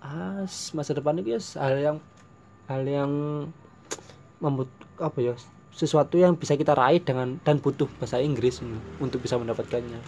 ah, 0.00 0.46
masa 0.72 0.92
depan 0.94 1.18
itu 1.18 1.34
ya 1.34 1.40
hal 1.58 1.74
yang 1.76 1.96
hal 2.70 2.82
yang 2.86 3.10
membut 4.38 4.70
apa 5.02 5.18
ya 5.18 5.34
sesuatu 5.74 6.14
yang 6.16 6.38
bisa 6.38 6.54
kita 6.54 6.78
raih 6.78 7.02
dengan 7.02 7.36
dan 7.42 7.58
butuh 7.58 7.88
bahasa 7.98 8.22
Inggris 8.22 8.62
gitu, 8.62 8.78
untuk 9.02 9.18
bisa 9.24 9.34
mendapatkannya 9.36 9.98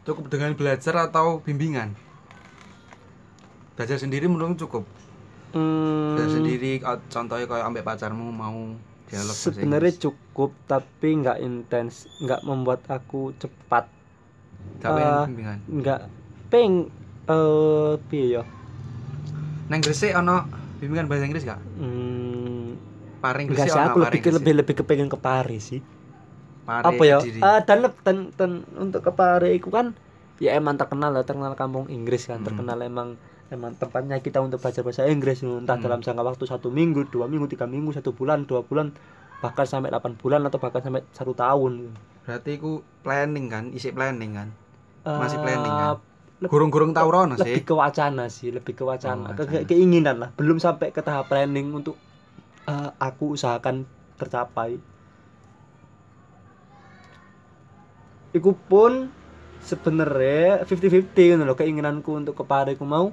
Cukup 0.00 0.32
dengan 0.32 0.56
belajar 0.56 0.96
atau 0.96 1.44
bimbingan? 1.44 1.92
Belajar 3.76 4.00
sendiri 4.00 4.26
menurutmu 4.26 4.56
cukup? 4.56 4.88
Hmm, 5.50 6.30
sendiri 6.30 6.78
uh, 6.86 6.98
contohnya 7.10 7.46
kayak 7.50 7.64
ambek 7.66 7.82
pacarmu 7.82 8.30
mau 8.30 8.70
dialog 9.10 9.34
sebenarnya 9.34 9.92
cukup 9.98 10.54
tapi 10.70 11.08
nggak 11.18 11.38
intens 11.42 12.06
nggak 12.22 12.40
membuat 12.46 12.86
aku 12.86 13.34
cepat 13.34 13.90
Gak 14.80 14.90
pengen 14.96 15.12
eh, 15.12 15.24
bimbingan. 15.26 15.58
nggak 15.66 16.00
peng 16.50 16.74
eh 17.30 17.92
piye 18.08 18.26
ya 18.38 18.42
Neng 19.70 19.80
Gresik 19.82 20.12
ono 20.14 20.46
bimbingan 20.82 21.06
bahasa 21.06 21.24
Inggris 21.28 21.44
gak? 21.46 21.60
hmm, 21.78 22.66
Paring 23.20 23.46
Gresik 23.50 23.70
sih 23.70 23.82
aku 23.82 23.98
lebih 24.02 24.20
ke 24.24 24.30
lebih 24.32 24.54
lebih 24.64 24.74
kepengen 24.82 25.08
ke 25.12 25.18
Paris 25.20 25.62
sih 25.74 25.80
Paring 26.66 26.86
apa 26.86 27.02
ya. 27.04 27.18
Eh, 27.20 27.60
dan, 27.66 27.78
dan 28.06 28.16
dan 28.38 28.50
untuk 28.78 29.00
ke 29.04 29.12
Paris 29.12 29.52
itu 29.60 29.68
kan 29.68 29.92
ya 30.40 30.56
emang 30.56 30.80
terkenal 30.80 31.12
lah 31.12 31.24
terkenal 31.26 31.52
kampung 31.52 31.86
Inggris 31.92 32.24
kan 32.24 32.40
Hmm. 32.40 32.46
terkenal 32.48 32.78
emang 32.80 33.08
emang 33.50 33.74
tempatnya 33.74 34.22
kita 34.22 34.38
untuk 34.38 34.62
belajar 34.62 34.86
bahasa 34.86 35.10
Inggris 35.10 35.42
entah 35.42 35.76
hmm. 35.76 35.84
dalam 35.84 36.00
jangka 36.00 36.22
waktu 36.22 36.44
satu 36.46 36.70
minggu 36.70 37.10
dua 37.10 37.26
minggu 37.26 37.50
tiga 37.50 37.66
minggu 37.66 37.90
satu 37.90 38.14
bulan 38.14 38.46
dua 38.46 38.62
bulan 38.62 38.94
bahkan 39.42 39.66
sampai 39.66 39.90
delapan 39.90 40.14
bulan 40.14 40.40
atau 40.46 40.58
bahkan 40.62 40.80
sampai 40.84 41.02
satu 41.10 41.32
tahun. 41.34 41.90
Berarti 42.28 42.60
ku 42.60 42.84
planning 43.02 43.46
kan 43.50 43.64
isi 43.74 43.90
planning 43.90 44.32
kan? 44.36 44.48
Eh, 45.08 45.18
Masih 45.18 45.40
planning 45.40 45.74
kan? 45.74 45.96
gurung-gurung 46.40 46.96
uh, 46.96 47.36
sih 47.36 47.52
lebih 47.52 47.68
ke 47.68 47.74
wacana 47.76 48.24
sih 48.32 48.48
lebih 48.48 48.72
ke 48.72 48.80
wacana, 48.80 49.36
oh, 49.36 49.36
wacana. 49.36 49.68
Keinginan 49.68 50.16
lah. 50.24 50.30
Belum 50.40 50.56
sampai 50.56 50.88
ke 50.88 51.04
tahap 51.04 51.28
planning 51.28 51.68
untuk 51.76 52.00
uh, 52.64 52.96
aku 52.96 53.36
usahakan 53.36 53.84
tercapai. 54.16 54.80
Iku 58.32 58.56
pun 58.56 59.12
sebenarnya 59.60 60.64
fifty 60.64 60.88
fifty 60.88 61.36
gitu 61.36 61.44
loh 61.44 61.58
keinginanku 61.58 62.08
untuk 62.08 62.32
kepadaku 62.32 62.88
mau. 62.88 63.12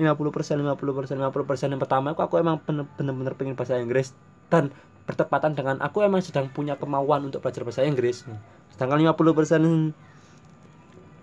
50 0.00 0.34
persen 0.34 0.58
50 0.58 0.98
persen 0.98 1.14
50 1.18 1.48
persen 1.48 1.68
yang 1.70 1.80
pertama 1.82 2.12
aku 2.12 2.22
aku 2.26 2.42
emang 2.42 2.58
bener-bener 2.64 3.34
pengen 3.38 3.54
bahasa 3.54 3.78
Inggris 3.78 4.12
dan 4.50 4.74
bertepatan 5.04 5.54
dengan 5.54 5.78
aku 5.84 6.02
emang 6.02 6.24
sedang 6.24 6.48
punya 6.50 6.74
kemauan 6.80 7.28
untuk 7.28 7.44
belajar 7.44 7.62
bahasa 7.62 7.86
Inggris 7.86 8.24
hmm. 8.24 8.38
sedangkan 8.74 9.14
50 9.14 9.38
persen 9.38 9.62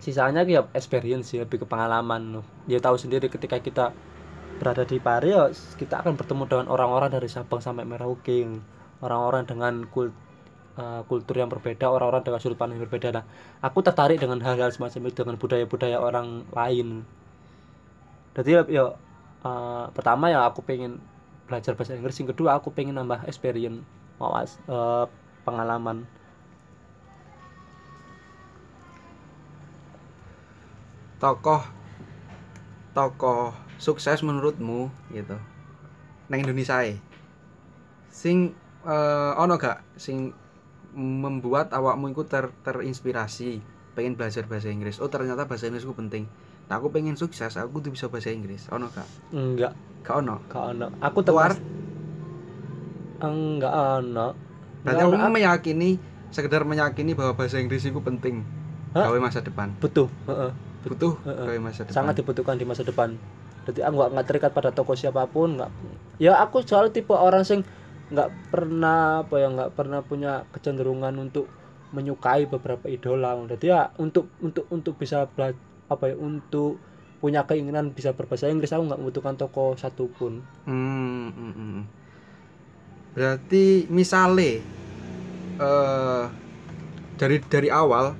sisanya 0.02 0.42
ya 0.42 0.66
experience 0.74 1.30
ya 1.30 1.46
lebih 1.46 1.62
ke 1.62 1.66
pengalaman 1.68 2.42
ya 2.66 2.82
tahu 2.82 2.98
sendiri 2.98 3.30
ketika 3.30 3.62
kita 3.62 3.94
berada 4.58 4.82
di 4.82 4.98
Paris 4.98 5.30
ya 5.30 5.44
kita 5.78 6.02
akan 6.02 6.18
bertemu 6.18 6.42
dengan 6.46 6.66
orang-orang 6.70 7.10
dari 7.10 7.30
Sabang 7.30 7.62
sampai 7.62 7.86
Merauke 7.86 8.46
orang-orang 9.02 9.42
dengan 9.44 9.74
kultur 9.90 10.14
eh, 10.78 11.02
kultur 11.04 11.36
yang 11.36 11.50
berbeda, 11.52 11.90
orang-orang 11.90 12.24
dengan 12.24 12.40
sudut 12.40 12.56
pandang 12.56 12.80
yang 12.80 12.88
berbeda. 12.88 13.08
Nah, 13.12 13.24
aku 13.60 13.84
tertarik 13.84 14.16
dengan 14.16 14.40
hal-hal 14.40 14.72
semacam 14.72 15.10
itu 15.10 15.18
dengan 15.20 15.36
budaya-budaya 15.36 15.98
orang 16.00 16.48
lain 16.48 17.04
jadi 18.32 18.64
ya 18.68 18.96
eh, 19.44 19.84
pertama 19.92 20.32
ya 20.32 20.48
aku 20.48 20.64
pengen 20.64 21.00
belajar 21.44 21.76
bahasa 21.76 21.92
Inggris 21.92 22.16
yang 22.16 22.30
kedua 22.32 22.56
aku 22.56 22.72
pengen 22.72 22.96
nambah 22.96 23.28
experience 23.28 23.84
mawas 24.16 24.56
eh, 24.70 25.04
pengalaman. 25.44 26.08
Tokoh 31.20 31.62
tokoh 32.92 33.54
sukses 33.80 34.20
menurutmu 34.20 34.92
gitu 35.16 35.36
nang 36.28 36.40
Indonesia 36.40 36.80
e. 36.84 36.96
sing 38.08 38.56
eh, 38.88 39.32
ono 39.36 39.60
gak 39.60 39.84
sing 40.00 40.32
membuat 40.96 41.72
awakmu 41.72 42.12
iku 42.12 42.24
ter 42.28 42.52
terinspirasi 42.64 43.60
pengen 43.96 44.16
belajar 44.16 44.44
bahasa 44.48 44.72
Inggris? 44.72 45.00
Oh 45.00 45.08
ternyata 45.08 45.44
bahasa 45.44 45.68
Inggris 45.68 45.84
ku 45.84 45.92
penting 45.96 46.28
nah 46.72 46.80
aku 46.80 46.88
pengen 46.88 47.20
sukses 47.20 47.52
aku 47.60 47.84
tuh 47.84 47.92
bisa 47.92 48.08
bahasa 48.08 48.32
Inggris. 48.32 48.64
Ono 48.72 48.88
gak? 48.88 49.04
Enggak. 49.36 49.76
Gak 50.00 50.24
ono? 50.24 50.40
Gak 50.48 50.64
ono. 50.72 50.88
Aku 51.04 51.20
termas 51.20 51.60
enggak 53.20 53.74
ono. 54.00 54.32
Berarti 54.80 55.04
ono. 55.04 55.28
meyakini 55.28 56.00
sekedar 56.32 56.64
meyakini 56.64 57.12
bahwa 57.12 57.36
bahasa 57.36 57.60
Inggris 57.60 57.84
itu 57.84 58.00
penting. 58.00 58.40
Gawe 58.96 59.20
masa 59.20 59.44
depan. 59.44 59.76
Butuh 59.84 60.08
heeh. 60.24 60.48
butuh 60.88 61.12
Heeh. 61.28 61.44
gawe 61.44 61.60
masa 61.60 61.84
depan. 61.84 61.92
Sangat 61.92 62.24
dibutuhkan 62.24 62.56
di 62.56 62.64
masa 62.64 62.88
depan. 62.88 63.20
Jadi 63.68 63.84
aku 63.84 63.92
nggak 63.92 64.10
nggak 64.16 64.26
terikat 64.32 64.50
pada 64.56 64.72
toko 64.72 64.96
siapa 64.96 65.28
pun 65.28 65.60
nggak 65.60 65.68
ya 66.24 66.40
aku 66.40 66.64
soal 66.64 66.88
tipe 66.88 67.12
orang 67.12 67.44
sing 67.44 67.68
nggak 68.08 68.48
pernah 68.48 69.28
apa 69.28 69.34
ya 69.36 69.52
nggak 69.52 69.76
pernah 69.76 70.00
punya 70.00 70.48
kecenderungan 70.56 71.20
untuk 71.20 71.52
menyukai 71.92 72.48
beberapa 72.48 72.88
idola. 72.88 73.36
Jadi 73.44 73.68
ya 73.68 73.92
untuk 74.00 74.32
untuk 74.40 74.64
untuk 74.72 74.96
bisa 74.96 75.28
bela 75.36 75.52
apa 75.92 76.12
ya 76.12 76.16
untuk 76.16 76.80
punya 77.22 77.46
keinginan 77.46 77.94
bisa 77.94 78.10
berbahasa 78.16 78.50
Inggris 78.50 78.74
aku 78.74 78.82
nggak 78.88 78.98
membutuhkan 78.98 79.34
toko 79.38 79.78
satupun 79.78 80.42
Hmm, 80.66 81.30
hmm, 81.30 81.52
hmm. 81.54 81.80
Berarti 83.12 83.86
misale 83.92 84.64
eh 85.60 86.24
dari 87.20 87.36
dari 87.46 87.68
awal 87.68 88.16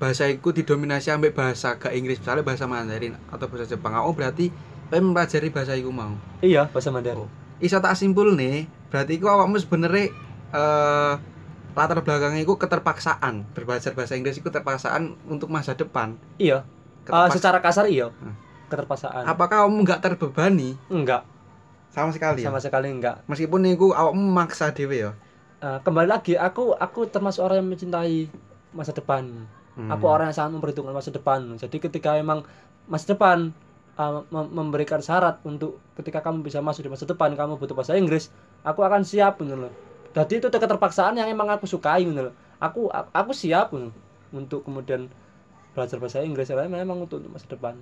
bahasa 0.00 0.28
iku 0.32 0.52
didominasi 0.54 1.12
ambek 1.12 1.36
bahasa 1.36 1.76
gak 1.76 1.92
Inggris, 1.92 2.20
misalnya 2.24 2.40
bahasa 2.40 2.64
Mandarin 2.64 3.20
atau 3.28 3.48
bahasa 3.52 3.68
Jepang. 3.68 3.92
Aku 3.92 4.16
berarti 4.16 4.48
pengen 4.88 5.12
mempelajari 5.12 5.48
bahasa 5.52 5.76
iku 5.76 5.92
mau. 5.92 6.16
iya 6.40 6.68
bahasa 6.72 6.88
Mandarin 6.88 7.28
Iso 7.60 7.76
tak 7.76 7.92
simpul 7.92 8.32
nih, 8.32 8.64
berarti 8.88 9.20
iku 9.20 9.28
awakmu 9.28 9.60
sebenarnya 9.60 10.08
eh 10.56 11.14
latar 11.72 11.98
belakangnya 11.98 12.40
iku 12.40 12.54
keterpaksaan 12.54 13.46
berbelajar 13.50 13.92
bahasa 13.92 14.14
Inggris 14.14 14.36
iku 14.36 14.48
terpaksaan 14.48 15.02
untuk 15.24 15.46
masa 15.46 15.72
depan. 15.72 16.18
iya 16.36 16.66
Keterpaks- 17.02 17.34
secara 17.34 17.58
kasar 17.58 17.86
iya 17.86 18.10
Hmm. 18.12 18.34
keterpaksaan 18.66 19.24
Apakah 19.24 19.64
kamu 19.64 19.76
nggak 19.80 20.00
terbebani 20.00 20.74
enggak 20.86 21.22
sama 21.88 22.10
sekali? 22.10 22.40
ya? 22.40 22.46
sama 22.46 22.58
sekali 22.58 22.88
enggak 22.88 23.22
Meskipun 23.26 23.66
iku 23.66 23.90
awakmu 23.90 24.22
maksa 24.26 24.70
dhewe 24.70 24.96
ya. 25.00 25.12
Eh, 25.58 25.78
kembali 25.78 26.08
lagi 26.08 26.34
aku 26.34 26.72
aku 26.72 27.04
termasuk 27.06 27.42
orang 27.42 27.60
yang 27.60 27.68
mencintai 27.68 28.30
masa 28.70 28.90
depan 28.90 29.44
Hmm. 29.70 29.86
aku 29.88 30.04
orang 30.04 30.28
yang 30.28 30.36
sangat 30.36 30.52
memperhitungkan 30.52 30.92
masa 30.92 31.08
depan 31.08 31.40
jadi 31.54 31.76
ketika 31.80 32.14
emang 32.14 32.42
masa 32.84 33.06
depan 33.08 33.54
uh, 33.94 34.26
mem- 34.26 34.50
memberikan 34.52 34.98
syarat 34.98 35.38
untuk 35.42 35.78
ketika 35.94 36.20
kamu 36.20 36.42
bisa 36.42 36.58
masuk 36.58 36.82
di 36.82 36.90
masa 36.90 37.04
depan 37.04 37.32
kamu 37.32 37.54
butuh 37.54 37.72
bahasa 37.72 37.94
Inggris 37.94 38.28
aku 38.60 38.80
akan 38.80 39.02
siap 39.02 39.38
gitu 39.38 39.54
loh 39.56 39.72
jadi 40.10 40.32
itu 40.38 40.48
keterpaksaan 40.48 41.14
yang 41.14 41.26
emang 41.26 41.46
aku 41.48 41.64
sukai 41.64 42.02
gitu 42.02 42.30
aku 42.58 42.86
aku 42.90 43.30
siap 43.32 43.70
gitu, 43.70 43.90
untuk 44.30 44.60
kemudian 44.62 45.06
belajar 45.70 45.96
bahasa 45.96 46.20
Inggris 46.20 46.46
karena 46.46 46.66
memang 46.66 46.98
untuk, 47.00 47.22
untuk 47.22 47.30
masa 47.32 47.46
depan 47.46 47.78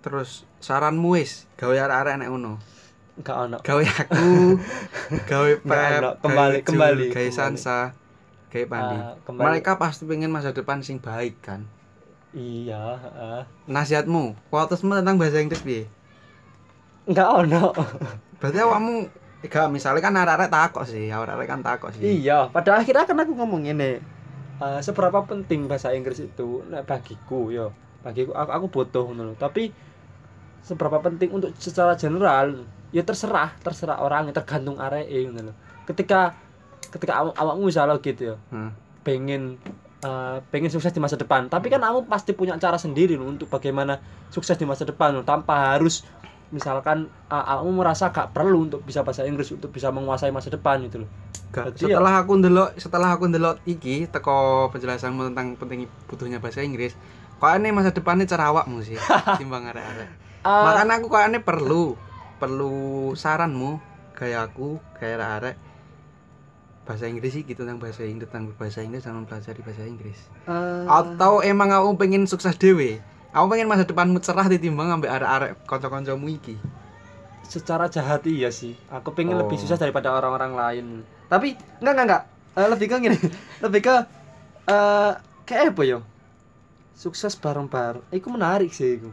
Terus 0.00 0.44
saranmu 0.60 1.16
wis 1.16 1.48
gawe 1.56 1.72
arek-arek 1.72 2.20
nek 2.20 2.28
ngono. 2.28 2.60
enggak 3.16 3.36
ono 3.40 3.56
Gawe 3.62 3.84
aku, 3.88 4.28
gawe 5.30 5.52
Pep. 5.56 6.00
Kembali- 6.20 6.60
gawe 6.60 6.66
kembali, 6.66 7.04
gawe. 7.08 7.30
Sansa, 7.32 7.96
gawe 8.50 8.64
Pandi. 8.68 8.96
Ah, 9.00 9.14
kembali 9.24 9.44
Mereka 9.48 9.80
pasti 9.80 10.04
pengen 10.04 10.28
masa 10.28 10.52
depan 10.52 10.84
sing 10.84 11.00
baik 11.00 11.40
kan. 11.40 11.64
iya 12.34 12.98
heeh. 12.98 13.40
Nasihatmu, 13.64 14.34
kuotasmu 14.50 14.92
tentang 14.92 15.16
bahasa 15.16 15.40
Inggris 15.40 15.62
piye? 15.62 15.86
enggak 17.04 17.28
ono 17.30 17.72
Berarti 18.44 18.60
awakmu 18.60 18.94
gak 19.44 19.68
misalnya 19.72 20.00
kan 20.04 20.12
arek-arek 20.20 20.50
takok 20.52 20.84
sih, 20.84 21.08
arek-arek 21.08 21.48
kan 21.48 21.60
takok 21.64 21.96
sih. 21.96 22.04
Iya, 22.20 22.52
pada 22.52 22.76
akhirnya 22.76 23.08
kan 23.08 23.16
aku 23.16 23.32
ngomong 23.32 23.64
ini. 23.64 23.96
eh, 24.54 24.80
seberapa 24.84 25.24
penting 25.24 25.66
bahasa 25.66 25.90
Inggris 25.90 26.20
itu 26.20 26.62
nek 26.68 26.84
bagiku 26.84 27.48
yo. 27.50 27.72
Bagiku 28.04 28.36
aku, 28.36 28.50
aku 28.52 28.66
butuh 28.70 29.04
ngono. 29.10 29.34
Tapi 29.34 29.72
seberapa 30.62 31.00
penting 31.00 31.32
untuk 31.32 31.50
secara 31.58 31.98
general 31.98 32.62
ya 32.88 33.02
terserah, 33.02 33.50
terserah 33.58 33.98
orang 33.98 34.30
tergantung 34.30 34.78
arek 34.78 35.08
ngono 35.10 35.50
lho. 35.50 35.54
Ketika 35.84 36.36
ketika 36.88 37.18
awak 37.18 37.34
awakmu 37.34 37.66
misalnya 37.66 37.98
gitu 37.98 38.32
ya, 38.32 38.36
Hmm. 38.52 38.70
pengen 39.02 39.58
eh, 40.00 40.38
pengen 40.52 40.68
sukses 40.68 40.92
di 40.92 41.00
masa 41.00 41.16
depan. 41.16 41.48
Tapi 41.48 41.66
kan 41.66 41.80
kamu 41.80 42.06
pasti 42.06 42.36
punya 42.36 42.54
cara 42.54 42.76
sendiri 42.76 43.16
loh 43.16 43.26
untuk 43.26 43.48
bagaimana 43.48 43.98
sukses 44.30 44.54
di 44.54 44.68
masa 44.68 44.84
depan 44.84 45.16
loh, 45.16 45.24
tanpa 45.24 45.74
harus 45.74 46.04
misalkan 46.54 47.10
kamu 47.26 47.70
merasa 47.74 48.08
gak 48.08 48.30
perlu 48.30 48.64
untuk 48.64 48.80
bisa 48.80 49.02
bahasa 49.02 49.22
Inggris 49.22 49.50
untuk 49.50 49.68
bisa 49.68 49.90
menguasai 49.90 50.30
masa 50.30 50.48
depan 50.48 50.78
gitu 50.80 51.02
loh. 51.02 51.10
Gak, 51.50 51.74
Berarti 51.74 51.82
ya- 51.84 51.98
setelah 51.98 52.14
aku 52.16 52.32
ndelok 52.36 52.68
setelah 52.78 53.08
aku 53.10 53.24
ndelok 53.26 53.56
iki 53.64 54.06
teko 54.06 54.36
penjelasanmu 54.70 55.28
tentang 55.28 55.54
penting 55.54 55.80
butuhnya 56.04 56.38
bahasa 56.38 56.62
Inggris, 56.62 56.94
kayaknya 57.36 57.70
masa 57.70 57.90
depannya 57.90 58.24
cara 58.24 58.48
awakmu 58.48 58.78
sih 58.80 58.94
timbang 59.38 59.66
arek-arek. 59.66 60.10
Eh, 60.44 60.52
Makanya 60.60 61.00
aku 61.00 61.08
kayaknya 61.08 61.40
perlu 61.40 61.96
perlu 62.36 62.74
saranmu 63.14 63.80
kayak 64.12 64.52
aku 64.52 64.76
kayak 64.94 65.16
arek 65.40 65.56
bahasa 66.84 67.08
Inggris 67.08 67.32
sih 67.32 67.42
gitu 67.42 67.64
tentang 67.64 67.80
bahasa 67.80 68.04
Inggris 68.04 68.28
tentang 68.28 68.52
bahasa 68.52 68.84
Inggris 68.84 69.00
sama 69.00 69.24
mempelajari 69.24 69.64
bahasa 69.64 69.82
Inggris. 69.82 70.20
eh, 70.44 70.84
Atau 70.84 71.40
emang 71.40 71.72
aku 71.72 71.96
pengen 71.96 72.28
sukses 72.28 72.54
dewe? 72.54 73.00
Aku 73.34 73.50
pengen 73.50 73.66
masa 73.66 73.82
depanmu 73.82 74.22
cerah 74.22 74.46
ditimbang 74.46 74.86
sampai 74.88 75.10
arek-arek 75.10 75.50
kanca-kancamu 75.66 76.28
iki. 76.30 76.56
secara 77.44 77.86
jahat 77.86 78.24
iya 78.26 78.48
sih 78.50 78.72
aku 78.88 79.12
pengen 79.12 79.36
Oh. 79.36 79.44
lebih 79.44 79.60
sukses 79.60 79.76
daripada 79.76 80.10
orang-orang 80.10 80.52
lain 80.56 80.86
tapi 81.28 81.54
enggak 81.78 81.92
enggak 81.94 82.06
enggak 82.08 82.22
Eh, 82.54 82.68
lebih 82.72 82.86
ke 82.88 82.96
gini 82.98 83.18
lebih 83.64 83.80
ke 83.84 83.94
eh 84.64 85.12
kayak 85.44 85.76
apa 85.76 85.82
ya 85.84 85.98
sukses 86.96 87.36
bareng-bareng 87.36 88.02
itu 88.10 88.26
menarik 88.32 88.72
sih 88.72 88.96
itu 88.96 89.10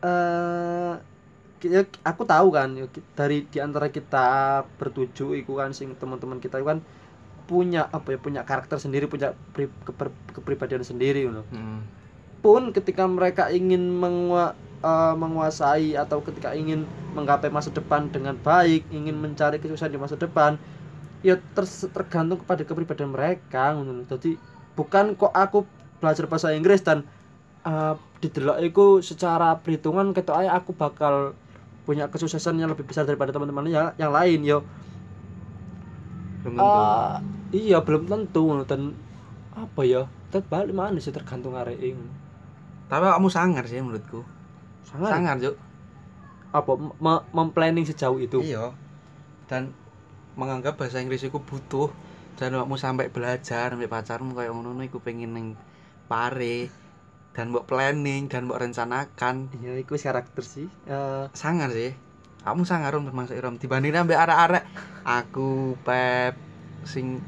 eh 0.00 0.92
ya, 1.66 1.82
aku 2.04 2.22
tahu 2.24 2.48
kan 2.54 2.68
ya, 2.76 2.86
dari 3.18 3.44
di 3.48 3.58
antara 3.58 3.90
kita 3.90 4.26
bertujuh 4.78 5.34
itu 5.34 5.52
kan 5.52 5.74
sing 5.74 5.96
teman-teman 5.96 6.38
kita 6.38 6.60
itu 6.60 6.68
kan 6.68 6.78
punya 7.46 7.90
apa 7.90 8.14
ya 8.14 8.18
punya 8.18 8.40
karakter 8.46 8.78
sendiri 8.78 9.10
punya 9.10 9.34
pri- 9.52 9.74
keper- 9.84 10.14
kepribadian 10.32 10.86
sendiri 10.86 11.26
you 11.26 11.32
know. 11.34 11.44
Hmm. 11.50 11.82
Pun 12.46 12.62
ketika 12.76 13.02
mereka 13.18 13.44
ingin 13.58 13.82
mengua- 14.02 14.54
eh, 14.90 15.14
menguasai 15.22 15.88
atau 15.98 16.18
ketika 16.26 16.54
ingin 16.60 16.80
menggapai 17.16 17.50
masa 17.56 17.74
depan 17.78 18.06
dengan 18.14 18.34
baik, 18.48 18.86
ingin 18.98 19.16
mencari 19.24 19.56
kesuksesan 19.58 19.90
di 19.94 19.98
masa 20.04 20.14
depan, 20.24 20.52
ya 21.26 21.34
ters- 21.56 21.90
tergantung 21.96 22.38
kepada 22.42 22.62
kepribadian 22.68 23.10
mereka. 23.16 23.74
Jadi 24.12 24.38
bukan 24.78 25.18
kok 25.20 25.32
aku 25.34 25.58
belajar 25.98 26.24
bahasa 26.30 26.48
Inggris 26.58 26.80
dan 26.88 26.98
eh, 27.66 27.94
didelok 28.22 28.58
iku 28.68 28.86
secara 29.02 29.58
perhitungan 29.58 30.14
ketok 30.16 30.38
aku 30.58 30.70
bakal 30.82 31.14
punya 31.86 32.06
kesuksesan 32.10 32.58
yang 32.58 32.70
lebih 32.70 32.86
besar 32.86 33.06
daripada 33.06 33.30
teman-teman 33.34 33.66
yang, 33.70 33.88
yang 33.98 34.12
lain 34.14 34.40
yo. 34.42 34.58
Belum 36.42 36.54
tentu. 36.58 36.70
Ah, 36.70 37.14
iya 37.54 37.78
belum 37.82 38.02
tentu 38.10 38.44
dan 38.70 38.94
apa 39.54 39.82
ya? 39.86 40.02
Terbalik 40.30 40.74
mana 40.74 40.98
sih 40.98 41.14
tergantung 41.14 41.54
arek 41.54 41.78
ngono. 41.78 42.25
Tapi 42.86 43.04
kamu 43.06 43.28
sangar 43.28 43.64
sih 43.66 43.82
menurutku. 43.82 44.22
Sangat 44.86 45.10
Sangar, 45.10 45.36
Juk. 45.42 45.54
apa? 46.54 46.72
Me- 46.78 47.26
memplanning 47.34 47.82
sejauh 47.82 48.16
itu? 48.22 48.38
Iya. 48.40 48.72
Dan 49.50 49.74
menganggap 50.38 50.78
bahasa 50.78 51.02
Inggris 51.02 51.26
itu 51.26 51.36
butuh. 51.36 51.90
Dan 52.38 52.54
kamu 52.54 52.76
sampai 52.78 53.10
belajar 53.10 53.72
sampai 53.72 53.90
pacarmu 53.90 54.36
kayak 54.36 54.52
ngono 54.54 54.78
iku 54.86 55.02
pengen 55.02 55.34
ning 55.34 55.46
pare. 56.06 56.70
Dan 57.34 57.52
mbok 57.52 57.66
planning 57.68 58.30
dan 58.30 58.46
mbok 58.46 58.62
rencanakan. 58.62 59.50
Iya 59.58 59.82
iku 59.82 59.98
karakter 59.98 60.44
sih. 60.46 60.70
Eh, 60.86 61.24
sangar 61.34 61.74
sih. 61.74 61.92
Kamu 62.46 62.62
sangar 62.62 62.94
rom 62.94 63.02
termasuk 63.10 63.34
rom 63.42 63.58
dibandingin 63.58 64.06
ambek 64.06 64.22
arek-arek. 64.22 64.64
Aku 65.02 65.74
pep 65.82 66.38
sing 66.86 67.18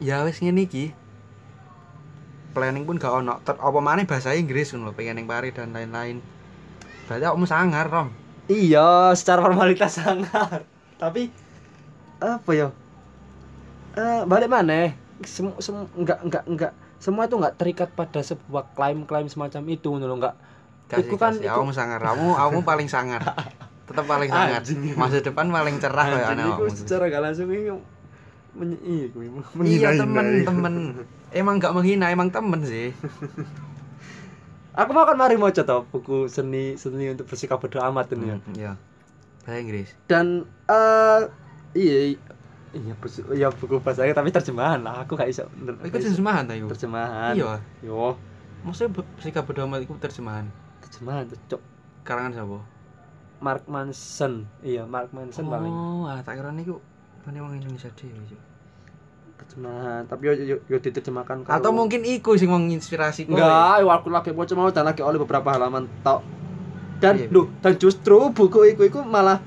ya 0.00 0.24
wis 0.24 0.40
ngene 0.40 0.64
iki 0.64 0.96
planning 2.52 2.84
pun 2.84 2.96
gak 2.96 3.10
ono. 3.10 3.40
Ter 3.40 3.56
apa 3.56 3.78
maneh 3.78 4.04
bahasa 4.04 4.32
Inggris 4.32 4.70
ngono 4.70 4.92
pengen 4.92 5.16
ning 5.16 5.26
Paris 5.26 5.52
dan 5.52 5.72
lain-lain. 5.72 6.20
Berarti 7.04 7.24
kamu 7.24 7.44
sangar 7.44 7.86
rom? 7.86 8.08
Iya 8.44 9.12
secara 9.12 9.40
formalitas 9.40 9.96
sangat 9.98 10.62
tapi 10.96 11.32
apa 12.18 12.50
ya? 12.52 12.68
Eh 13.92 14.22
balik 14.24 14.46
mana 14.46 14.92
sem, 15.22 15.50
sem, 15.58 15.74
enggak 15.94 16.18
enggak 16.20 16.44
enggak 16.46 16.72
semua 16.96 17.24
itu 17.24 17.34
enggak 17.34 17.56
terikat 17.56 17.88
pada 17.90 18.20
sebuah 18.20 18.72
klaim-klaim 18.72 19.26
semacam 19.26 19.62
itu 19.68 19.88
ngono 19.88 20.16
enggak 20.16 20.36
Kasih, 20.84 21.08
Iku 21.08 21.16
kan- 21.16 21.32
kasih. 21.34 21.48
kamu 21.48 21.72
sangar. 21.72 22.00
Kamu 22.00 22.36
kamu 22.36 22.58
paling 22.62 22.84
sangar. 22.86 23.24
Tetap 23.88 24.04
paling 24.04 24.28
sangar. 24.28 24.60
Masa 24.94 25.18
depan 25.18 25.48
paling 25.48 25.76
cerah 25.78 26.04
kayak 26.06 26.36
iku 26.36 26.62
awakmu. 26.62 26.76
secara 26.76 27.08
gak 27.08 27.22
langsung 27.22 27.48
ini 27.48 27.72
menyi 28.52 28.76
iya, 28.84 29.06
iya 29.08 29.30
menghina-hina 29.56 29.96
temen 29.98 30.24
iku. 30.28 30.46
temen 30.46 30.74
emang 31.32 31.54
gak 31.56 31.72
menghina 31.72 32.06
emang 32.08 32.28
temen 32.28 32.60
sih. 32.62 32.92
Aku 34.72 34.90
mau 34.90 35.04
kan 35.04 35.16
mari 35.16 35.36
maca 35.36 35.60
to 35.60 35.84
buku 35.88 36.28
seni 36.28 36.76
seni 36.76 37.12
untuk 37.12 37.28
bersikap 37.28 37.60
bodo 37.60 37.80
amat 37.82 38.12
ini 38.12 38.24
ya. 38.26 38.36
Hmm, 38.36 38.54
iya. 38.54 38.72
Bahasa 39.42 39.58
Inggris. 39.58 39.88
Dan 40.04 40.26
eh 40.64 41.20
iya 41.72 42.16
iya 42.72 42.94
buku, 42.94 43.08
ya 43.32 43.48
buku 43.50 43.80
bahasa 43.80 44.00
Inggris 44.02 44.16
tapi 44.16 44.30
terjemahan 44.30 44.80
lah. 44.80 45.04
Aku 45.04 45.12
gak 45.12 45.28
iso 45.28 45.44
bener- 45.52 45.76
Oh, 45.76 45.86
itu 45.86 45.96
terjemahan 45.98 46.44
ta 46.44 46.52
iku 46.52 46.68
terjemahan. 46.68 47.32
Iya. 47.32 47.60
Yo. 47.80 48.16
Maksudnya 48.62 48.94
be- 48.94 49.08
bersikap 49.16 49.44
bodo 49.44 49.60
amat 49.66 49.84
itu 49.84 49.92
terjemahan? 49.98 50.48
Terjemahan 50.82 51.24
tuh 51.26 51.38
cok. 51.48 51.62
Karangan 52.02 52.32
siapa? 52.32 52.58
Mark 53.42 53.64
Manson. 53.66 54.44
Iya 54.60 54.84
Mark 54.84 55.12
Manson 55.12 55.48
paling. 55.48 55.68
Oh 55.68 56.04
ah 56.04 56.20
tak 56.20 56.36
kira 56.36 56.48
niku 56.48 56.80
kan 57.22 57.32
emang 57.32 57.54
Indonesia 57.54 57.90
dhewe 57.94 58.18
Cuk. 58.26 58.40
terjemahan 59.42 60.06
tapi 60.06 60.30
yo 60.30 60.32
yo, 60.38 60.56
yo 60.66 60.78
diterjemahkan 60.78 61.42
kalau- 61.42 61.58
atau 61.58 61.70
mungkin 61.74 62.06
iku 62.06 62.38
sing 62.38 62.46
menginspirasi 62.46 63.26
kowe? 63.26 63.34
Enggak 63.34 63.82
yo 63.82 63.90
aku 63.90 64.06
lagi 64.06 64.30
mau 64.30 64.46
mau 64.46 64.70
dan 64.70 64.86
lagi 64.86 65.02
oleh 65.02 65.18
beberapa 65.18 65.50
halaman 65.50 65.90
tok. 66.00 66.22
Dan 67.02 67.26
duh 67.26 67.50
dan 67.58 67.74
justru 67.74 68.30
buku 68.30 68.70
iku 68.70 68.86
iku 68.86 69.00
malah 69.02 69.42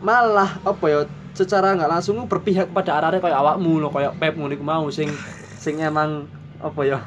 malah 0.00 0.56
apa 0.64 0.84
ya 0.88 1.00
secara 1.36 1.76
nggak 1.76 1.90
langsung 1.90 2.24
berpihak 2.24 2.72
kepada 2.72 2.96
arah 2.96 3.10
kayak 3.12 3.36
awakmu 3.36 3.84
lo 3.84 3.92
kayak 3.92 4.16
Pep 4.16 4.32
ngono 4.32 4.56
iku 4.56 4.64
mau 4.64 4.88
sing 4.88 5.12
sing 5.60 5.76
emang 5.76 6.24
apa 6.64 6.80
ya 6.80 6.98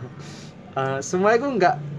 eh, 0.76 1.00
semua 1.02 1.34
itu 1.34 1.50
nggak 1.50 1.97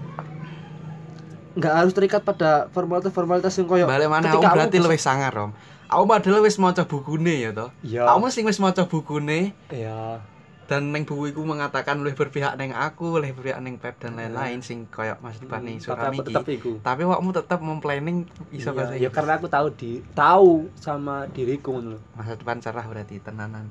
nggak 1.59 1.73
harus 1.75 1.93
terikat 1.93 2.23
pada 2.23 2.71
formalitas-formalitas 2.71 3.51
yang 3.59 3.67
koyo 3.67 3.85
balik 3.85 4.07
mana 4.07 4.25
aku 4.25 4.39
aku 4.39 4.55
berarti 4.55 4.77
bisa- 4.79 4.85
luwih 4.87 5.01
sangar 5.01 5.31
Rom 5.35 5.51
aku 5.89 6.03
padahal 6.05 6.45
wis 6.45 6.61
maca 6.61 6.85
bukune 6.85 7.33
ya 7.33 7.49
toh. 7.49 7.73
Iya. 7.81 8.05
Kamu 8.05 8.29
sing 8.29 8.45
wis 8.45 8.61
maca 8.61 8.85
bukune. 8.85 9.57
Iya. 9.73 10.21
Dan 10.69 10.93
neng 10.93 11.01
buku 11.01 11.33
iku 11.33 11.41
mengatakan 11.41 11.97
lebih 12.05 12.29
berpihak 12.29 12.53
neng 12.61 12.77
aku 12.77 13.17
lebih 13.17 13.41
berpihak 13.41 13.57
neng 13.57 13.81
Pep 13.81 13.97
dan 13.97 14.13
lain-lain 14.13 14.61
sing 14.61 14.85
koyo 14.85 15.17
Mas 15.17 15.41
Depan 15.41 15.65
nih 15.65 15.81
Hmm, 15.81 15.97
aku 15.97 16.13
iki 16.13 16.29
tetap 16.29 16.45
iku. 16.45 16.71
Tapi 16.77 17.01
wakmu 17.09 17.33
tetap 17.33 17.57
memplanning 17.65 18.29
iso 18.53 18.69
iya, 18.69 18.77
bahasa 18.77 18.93
ya 18.93 18.97
Inggris. 19.01 19.15
karena 19.17 19.33
aku 19.41 19.47
tahu 19.49 19.67
di 19.73 19.91
tahu 20.13 20.69
sama 20.77 21.25
diriku 21.33 21.73
ngono 21.73 21.97
lho. 21.97 21.99
masa 22.13 22.37
depan 22.37 22.61
cerah 22.61 22.85
berarti 22.85 23.17
tenanan. 23.17 23.65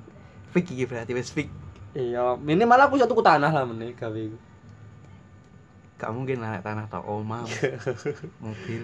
Fik 0.50 0.74
iki 0.74 0.90
berarti 0.90 1.14
wis 1.14 1.30
fik. 1.30 1.46
Iya 1.94 2.34
minimal 2.34 2.90
aku 2.90 2.98
satu 2.98 3.14
ku 3.14 3.22
tanah 3.22 3.46
lah 3.48 3.62
meneh 3.62 3.94
gawe 3.94 4.18
iku 4.18 4.34
gak 6.00 6.10
mungkin 6.16 6.38
lah 6.42 6.52
tanah 6.66 6.84
tok 6.92 7.04
omah 7.14 7.42
mobil. 8.44 8.82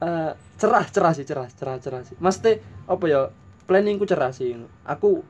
Eh, 0.00 0.32
cerah 0.60 0.84
cerah 0.88 1.12
sih 1.16 1.26
cerah 1.28 1.48
cerah 1.52 1.76
cerah 1.84 2.02
sih. 2.08 2.16
Mesti 2.16 2.52
apa 2.88 3.04
ya 3.12 3.20
planningku 3.68 4.04
cerah 4.08 4.32
sih. 4.32 4.56
Aku 4.88 5.20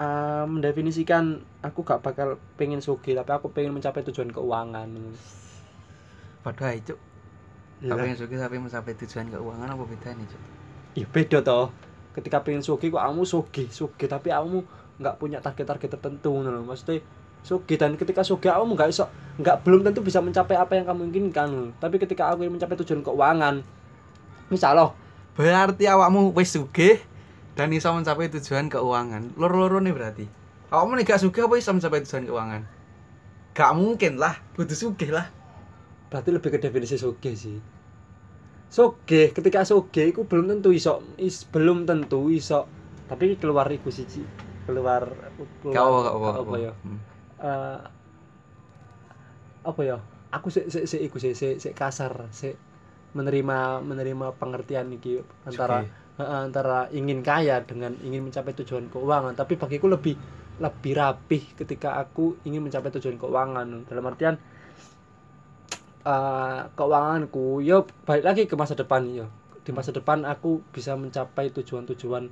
eh, 0.00 0.44
mendefinisikan 0.52 1.24
aku 1.66 1.78
gak 1.88 2.00
bakal 2.06 2.28
pengen 2.58 2.80
sugih 2.86 3.14
tapi 3.18 3.30
aku 3.36 3.48
pengen 3.54 3.72
mencapai 3.76 4.02
tujuan 4.08 4.30
keuangan. 4.36 4.88
Padahal 6.42 6.82
Lah, 7.82 7.98
tapi 7.98 8.02
yang 8.10 8.18
suki 8.20 8.36
tapi 8.44 8.56
mencapai 8.64 8.92
tujuan 9.00 9.26
keuangan 9.34 9.68
apa 9.74 9.84
bedanya 9.92 10.24
cuk? 10.32 10.42
Ya 10.98 11.06
beda 11.08 11.40
toh. 11.40 11.72
Ketika 12.12 12.44
pengen 12.44 12.60
sugih 12.60 12.92
kok 12.92 13.00
kamu 13.00 13.22
sugih 13.24 13.68
sugih 13.72 14.08
tapi 14.14 14.28
kamu 14.28 14.58
nggak 15.00 15.16
punya 15.20 15.38
target-target 15.40 15.88
tertentu 15.96 16.28
ngono 16.36 16.50
lho 16.52 16.62
sugih 17.42 17.76
dan 17.78 17.98
ketika 17.98 18.22
sugih 18.22 18.54
kamu 18.54 18.74
nggak 18.78 18.90
iso 18.90 19.10
nggak 19.38 19.66
belum 19.66 19.82
tentu 19.82 20.00
bisa 20.02 20.22
mencapai 20.22 20.54
apa 20.54 20.78
yang 20.78 20.86
kamu 20.86 21.10
inginkan. 21.10 21.74
Tapi 21.82 21.98
ketika 21.98 22.30
aku 22.30 22.46
ingin 22.46 22.58
mencapai 22.58 22.78
tujuan 22.80 23.02
keuangan 23.02 23.62
misal 24.52 24.76
loh 24.76 24.90
berarti 25.32 25.88
awakmu 25.88 26.36
wis 26.36 26.52
sugih 26.52 27.00
dan 27.56 27.72
iso 27.72 27.92
mencapai 27.92 28.28
tujuan 28.32 28.68
keuangan. 28.68 29.36
Loro-loro 29.36 29.80
nih 29.80 29.92
berarti. 29.92 30.24
Awakmu 30.72 30.96
nih 31.00 31.04
gak 31.04 31.20
sugih 31.20 31.44
apa 31.48 31.60
iso 31.60 31.72
mencapai 31.72 32.00
tujuan 32.04 32.24
keuangan? 32.24 32.62
Gak 33.52 33.72
mungkin 33.76 34.16
lah 34.16 34.40
butuh 34.56 34.76
sugih 34.76 35.12
lah. 35.12 35.28
Berarti 36.08 36.28
lebih 36.32 36.48
ke 36.52 36.58
definisi 36.60 36.96
sugih 36.96 37.36
sih. 37.36 37.56
Sugih 38.72 39.36
ketika 39.36 39.68
sugih 39.68 40.12
itu 40.12 40.24
belum 40.24 40.48
tentu 40.48 40.72
iso 40.72 41.04
is, 41.20 41.44
belum 41.48 41.84
tentu 41.84 42.32
iso. 42.32 42.68
Tapi 43.08 43.36
keluar 43.36 43.68
iku 43.68 43.92
sih 43.92 44.08
keluar 44.64 45.04
keluar 45.60 46.40
apa 46.40 46.56
ya. 46.56 46.72
Hmm. 46.84 47.11
Eh, 47.42 47.80
apa 49.62 49.80
ya? 49.82 49.98
Aku 50.32 50.48
sik 50.48 50.70
sik 50.72 50.84
sik 50.88 51.02
iku 51.02 51.16
sik 51.20 51.34
sik 51.36 51.56
sik 51.60 51.74
kasar 51.76 52.30
sik 52.32 52.56
menerima 53.12 53.84
menerima 53.84 54.26
pengertian 54.40 54.88
iki 54.96 55.20
antara 55.44 55.84
Sugih. 55.84 56.22
eh, 56.22 56.38
antara 56.48 56.78
ingin 56.94 57.20
kaya 57.20 57.60
dengan 57.66 57.92
ingin 58.00 58.22
mencapai 58.30 58.54
tujuan 58.62 58.88
keuangan. 58.88 59.34
Tapi 59.36 59.58
bagiku 59.60 59.90
lebih 59.90 60.16
lebih 60.62 60.92
rapih 60.94 61.42
ketika 61.58 61.98
aku 61.98 62.38
ingin 62.46 62.62
mencapai 62.64 62.94
tujuan 62.94 63.18
keuangan. 63.18 63.66
Dalam 63.90 64.04
artian 64.08 64.36
eh 66.02 66.60
keuanganku 66.74 67.62
yo 67.62 67.86
balik 68.02 68.24
lagi 68.26 68.42
ke 68.50 68.54
masa 68.58 68.74
depan 68.74 69.06
yo 69.06 69.30
di 69.62 69.70
masa 69.70 69.94
depan 69.94 70.26
aku 70.26 70.58
bisa 70.74 70.98
mencapai 70.98 71.54
tujuan-tujuan 71.54 72.26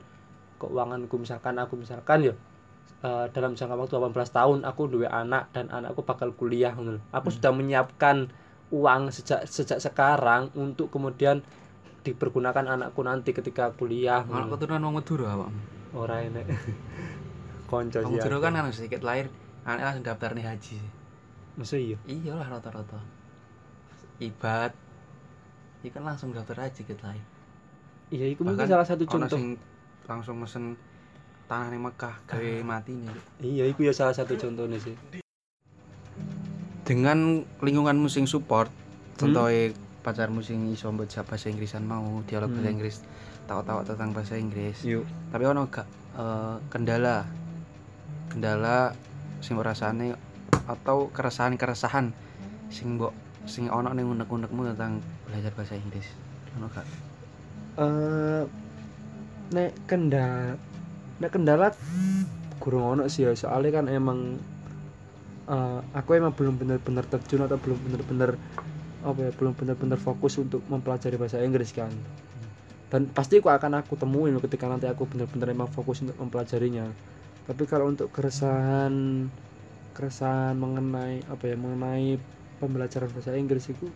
keuanganku. 0.58 1.14
Misalkan 1.18 1.58
aku 1.62 1.78
misalkan 1.78 2.26
yo 2.26 2.34
eh, 3.00 3.26
dalam 3.30 3.52
jangka 3.52 3.74
waktu 3.74 3.94
18 3.94 4.12
tahun 4.30 4.58
aku 4.62 4.82
dua 4.88 5.08
anak 5.10 5.48
dan 5.50 5.68
anakku 5.68 6.02
bakal 6.02 6.32
kuliah 6.32 6.72
ngono 6.72 7.00
aku 7.10 7.28
Hmm. 7.28 7.36
sudah 7.36 7.52
menyiapkan 7.52 8.16
uang 8.70 9.10
sejak 9.10 9.44
sejak 9.44 9.78
sekarang 9.78 10.52
untuk 10.54 10.88
kemudian 10.88 11.42
dipergunakan 12.00 12.64
anakku 12.70 13.00
nanti 13.00 13.30
ketika 13.30 13.72
kuliah 13.72 14.22
ngono. 14.22 14.52
keturunan 14.52 14.80
wong 14.82 14.94
Madura 14.98 15.26
awakmu. 15.34 15.60
ora 15.92 16.22
enek 16.22 16.46
konco 17.70 17.98
sih 17.98 18.08
Madura 18.08 18.36
kan 18.38 18.52
anak 18.54 18.72
sedikit 18.72 19.02
lahir, 19.02 19.26
anak 19.62 19.82
langsung 19.84 20.04
daftar 20.04 20.30
nih 20.32 20.46
haji. 20.46 20.78
Masa 21.54 21.76
iya 21.76 21.98
Iyalah 22.04 22.46
rata-rata. 22.48 23.00
Ibad. 24.18 24.72
Iya 25.80 25.90
kan 25.90 26.02
langsung 26.04 26.30
daftar 26.30 26.56
haji 26.62 26.82
kita 26.82 27.02
lahir. 27.04 27.24
iya 28.10 28.26
itu 28.26 28.42
mungkin 28.42 28.66
salah 28.66 28.82
satu 28.82 29.06
contoh 29.06 29.38
langsung 30.04 30.36
mesen 30.36 30.74
tanah 31.50 31.66
ning 31.66 31.82
Mekah 31.82 32.14
gawe 32.24 32.50
mati 32.62 32.94
nih. 32.94 33.10
iya 33.42 33.64
itu 33.66 33.82
ya 33.82 33.90
salah 33.90 34.14
satu 34.14 34.38
contohnya 34.38 34.78
sih 34.78 34.94
Dengan 36.80 37.18
lingkunganmu 37.58 38.06
sing 38.06 38.26
support, 38.26 38.66
Hmm. 38.66 39.18
contohnya 39.30 39.70
pacarmu 40.00 40.40
sing 40.40 40.70
iso 40.70 40.88
mbocah 40.88 41.22
bahasa 41.22 41.46
Inggrisan 41.46 41.84
mau, 41.84 42.02
dialog 42.24 42.50
bahasa 42.50 42.66
Hmm. 42.66 42.74
Inggris, 42.74 42.96
tahu-tahu 43.44 43.82
tentang 43.84 44.10
bahasa 44.10 44.34
Inggris. 44.34 44.78
yuk 44.82 45.06
Tapi 45.28 45.44
ono 45.44 45.66
gak 45.66 45.86
eh, 46.12 46.56
kendala? 46.66 47.26
Kendala 48.26 48.94
sing 49.38 49.54
rasane 49.56 50.14
atau 50.66 51.10
keresahan-keresahan 51.10 52.10
sing 52.68 52.94
mbok 52.94 53.10
sing 53.44 53.66
ono 53.66 53.90
ning 53.90 54.06
unek-unekmu 54.08 54.70
tentang 54.70 54.98
belajar 55.24 55.50
bahasa 55.52 55.74
Inggris. 55.74 56.06
Ono 56.56 56.66
gak? 56.68 56.86
eh 57.76 58.42
nek 59.50 59.70
kendala 59.84 60.58
nek 61.20 61.30
kendala 61.30 61.70
kurang 62.58 62.98
ono 62.98 63.04
sih 63.06 63.28
ya. 63.28 63.32
Soalnya 63.36 63.80
kan 63.80 63.86
emang 63.92 64.40
eh, 65.48 65.80
aku 65.92 66.16
emang 66.16 66.32
belum 66.32 66.56
bener-bener 66.56 67.04
terjun 67.06 67.44
atau 67.44 67.60
belum 67.60 67.78
bener-bener 67.86 68.40
apa 69.00 69.16
ya 69.16 69.30
belum 69.32 69.56
bener-bener 69.56 69.96
fokus 69.96 70.36
untuk 70.36 70.60
mempelajari 70.68 71.16
bahasa 71.20 71.40
Inggris 71.40 71.72
kan. 71.72 71.92
Dan 72.90 73.06
pasti 73.14 73.38
aku 73.38 73.48
akan 73.48 73.78
aku 73.80 73.94
temuin 73.94 74.34
ketika 74.42 74.66
nanti 74.66 74.90
aku 74.90 75.06
bener-bener 75.06 75.54
emang 75.54 75.70
fokus 75.70 76.02
untuk 76.02 76.18
mempelajarinya. 76.18 76.90
Tapi 77.46 77.62
kalau 77.68 77.88
untuk 77.88 78.10
keresahan 78.10 79.26
keresahan 79.94 80.56
mengenai 80.56 81.22
apa 81.28 81.44
ya 81.44 81.56
mengenai 81.58 82.18
pembelajaran 82.58 83.08
bahasa 83.12 83.34
Inggris 83.34 83.70
itu 83.72 83.88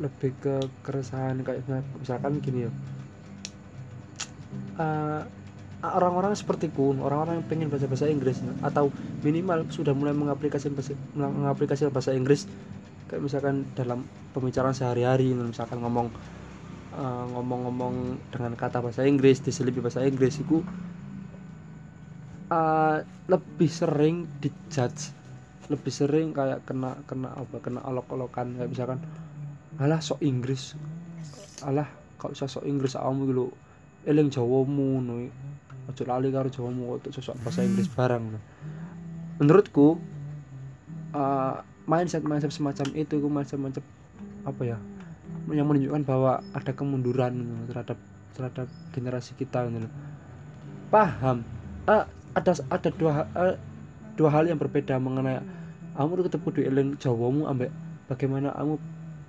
lebih 0.00 0.32
ke 0.40 0.56
keresahan 0.86 1.40
kayak 1.44 1.66
misalkan 1.98 2.38
gini 2.40 2.68
ya. 2.68 2.72
Eh, 4.80 5.22
orang-orang 5.82 6.38
sepertiku 6.38 6.94
orang-orang 7.02 7.42
yang 7.42 7.46
pengen 7.50 7.66
belajar 7.66 7.90
bahasa 7.90 8.06
Inggris 8.06 8.38
atau 8.62 8.94
minimal 9.26 9.66
sudah 9.66 9.90
mulai 9.90 10.14
mengaplikasikan 10.14 10.78
bahasa, 10.78 10.94
mengaplikasikan 11.18 11.90
bahasa 11.90 12.14
Inggris 12.14 12.46
kayak 13.10 13.18
misalkan 13.26 13.66
dalam 13.74 14.06
pembicaraan 14.30 14.72
sehari-hari 14.72 15.34
misalkan 15.34 15.82
ngomong 15.82 16.06
eh, 16.94 17.24
ngomong-ngomong 17.34 17.94
dengan 18.30 18.54
kata 18.54 18.78
bahasa 18.78 19.02
Inggris 19.02 19.42
diselipi 19.42 19.82
bahasa 19.82 20.06
Inggris 20.06 20.38
itu 20.38 20.62
eh, 22.46 22.96
lebih 23.26 23.70
sering 23.70 24.30
dijudge 24.38 25.10
lebih 25.66 25.90
sering 25.90 26.30
kayak 26.30 26.62
kena 26.62 26.94
kena 27.10 27.34
apa 27.34 27.58
kena 27.58 27.82
olok-olokan 27.90 28.54
kayak 28.54 28.70
misalkan 28.70 28.98
alah 29.82 29.98
sok 29.98 30.22
Inggris 30.22 30.78
alah 31.66 31.90
kok 32.22 32.38
sok 32.38 32.62
Inggris 32.70 32.94
awakmu 32.94 33.34
lho 33.34 33.46
eling 34.06 34.30
Jawamu 34.30 34.98
ngono 34.98 35.14
aja 35.90 36.02
lali 36.06 36.28
karo 36.30 36.48
Jawamu 36.50 37.02
kok 37.02 37.14
sosok 37.14 37.38
bahasa 37.42 37.66
Inggris 37.66 37.90
barang 37.90 38.38
menurutku 39.42 39.98
eh, 41.14 41.56
mindset 41.86 42.22
mindset 42.22 42.54
semacam 42.54 42.86
itu 42.94 43.18
mindset 43.26 43.58
mindset 43.58 43.86
apa 44.46 44.62
ya 44.62 44.78
yang 45.50 45.66
menunjukkan 45.66 46.02
bahwa 46.06 46.38
ada 46.54 46.72
kemunduran 46.74 47.34
gitu 47.34 47.74
terhadap 47.74 47.98
terhadap 48.32 48.66
generasi 48.94 49.34
kita 49.34 49.66
gitu 49.68 49.90
paham? 50.92 51.42
Eh, 51.88 52.04
ada 52.36 52.52
ada 52.68 52.88
dua 52.92 53.26
eh, 53.32 53.56
dua 54.14 54.28
hal 54.28 54.44
yang 54.46 54.60
berbeda 54.60 55.00
mengenai 55.00 55.40
kamu 55.92 56.24
ketemu 56.24 56.48
di 56.52 56.62
eling 56.68 56.90
Jawamu 56.96 57.48
ambek 57.48 57.68
bagaimana 58.08 58.52
kamu 58.56 58.76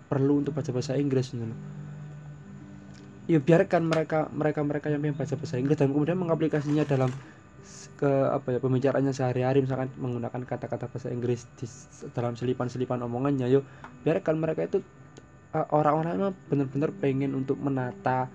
perlu 0.08 0.34
untuk 0.44 0.56
baca 0.56 0.70
bahasa 0.72 0.96
Inggris 0.96 1.32
gitu. 1.32 1.56
Ya 3.28 3.40
biarkan 3.40 3.88
mereka 3.88 4.28
mereka 4.36 4.60
mereka 4.64 4.88
yang 4.92 5.00
pengen 5.00 5.16
baca 5.16 5.36
bahasa 5.40 5.56
Inggris 5.56 5.78
dan 5.80 5.96
kemudian 5.96 6.20
mengaplikasinya 6.20 6.84
dalam 6.84 7.12
ke 7.96 8.12
apa 8.28 8.58
ya 8.58 8.60
pembicaraannya 8.60 9.14
sehari-hari 9.16 9.64
misalkan 9.64 9.88
menggunakan 9.96 10.44
kata-kata 10.44 10.92
bahasa 10.92 11.08
Inggris 11.08 11.48
di 11.56 11.66
dalam 12.12 12.36
selipan-selipan 12.36 13.00
omongannya 13.00 13.48
yuk 13.48 13.64
biarkan 14.04 14.44
mereka 14.44 14.68
itu 14.68 14.84
uh, 15.56 15.68
orang-orang 15.72 16.20
yang 16.20 16.36
benar-benar 16.50 16.92
pengen 17.00 17.32
untuk 17.38 17.56
menata 17.62 18.28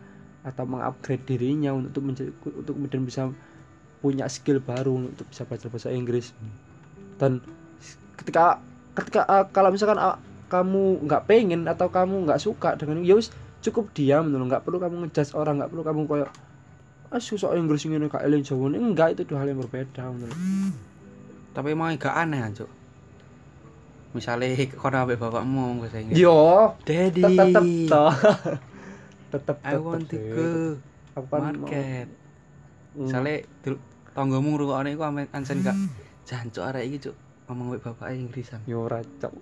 atau 0.47 0.65
mengupgrade 0.65 1.27
dirinya 1.27 1.75
untuk 1.75 2.07
menjadi 2.07 2.31
untuk 2.47 2.73
kemudian 2.79 3.05
bisa 3.05 3.29
punya 3.99 4.31
skill 4.31 4.63
baru 4.63 5.11
untuk 5.11 5.27
bisa 5.27 5.43
baca 5.43 5.67
bahasa 5.67 5.91
Inggris. 5.91 6.31
Dan 7.19 7.43
ketika 8.15 8.63
ketika 8.95 9.27
uh, 9.27 9.45
kalau 9.51 9.75
misalkan 9.75 9.99
uh, 9.99 10.17
kamu 10.49 11.05
nggak 11.05 11.27
pengen 11.29 11.67
atau 11.67 11.91
kamu 11.91 12.25
nggak 12.25 12.41
suka 12.41 12.79
dengan 12.79 13.05
ya 13.05 13.19
cukup 13.59 13.91
diam 13.95 14.31
dulu 14.31 14.47
nggak 14.47 14.63
perlu 14.63 14.79
kamu 14.79 14.95
ngejudge 15.09 15.35
orang 15.35 15.59
nggak 15.59 15.71
perlu 15.71 15.83
kamu 15.83 16.01
kayak 16.07 16.31
ah 17.09 17.21
susah 17.23 17.57
Inggris 17.57 17.89
ini 17.89 18.05
kak 18.07 18.21
Elin 18.21 18.45
Jawa 18.45 18.69
ini 18.69 18.79
enggak 18.85 19.17
itu 19.17 19.23
dua 19.25 19.41
hal 19.43 19.49
yang 19.51 19.61
berbeda 19.65 20.03
menurut 20.13 20.37
Tapi 21.57 21.75
emang 21.75 21.97
gak 21.99 22.15
aneh 22.15 22.39
aja. 22.39 22.69
Misalnya 24.15 24.53
kono 24.81 24.97
ambek 25.03 25.19
bapakmu 25.19 25.83
bahasa 25.83 25.99
Inggris. 26.05 26.21
yo 26.21 26.77
Daddy. 26.85 27.25
tetep 27.25 27.65
toh 27.91 28.13
tetep 29.33 29.57
I 29.65 29.75
want 29.81 30.07
to 30.13 30.17
go 30.21 30.49
kan 31.19 31.43
market. 31.43 32.07
Hmm. 32.95 33.09
Misalnya 33.09 33.37
tanggamu 34.13 34.49
ngrungokne 34.55 34.95
iku 34.95 35.03
ansen 35.35 35.65
gak 35.65 35.75
jancuk 36.29 36.63
arek 36.63 36.85
iki 36.93 37.09
cuk 37.09 37.17
ngomong 37.49 37.81
bapak 37.81 38.13
Inggrisan. 38.13 38.61
yo 38.69 38.85
racok 38.85 39.33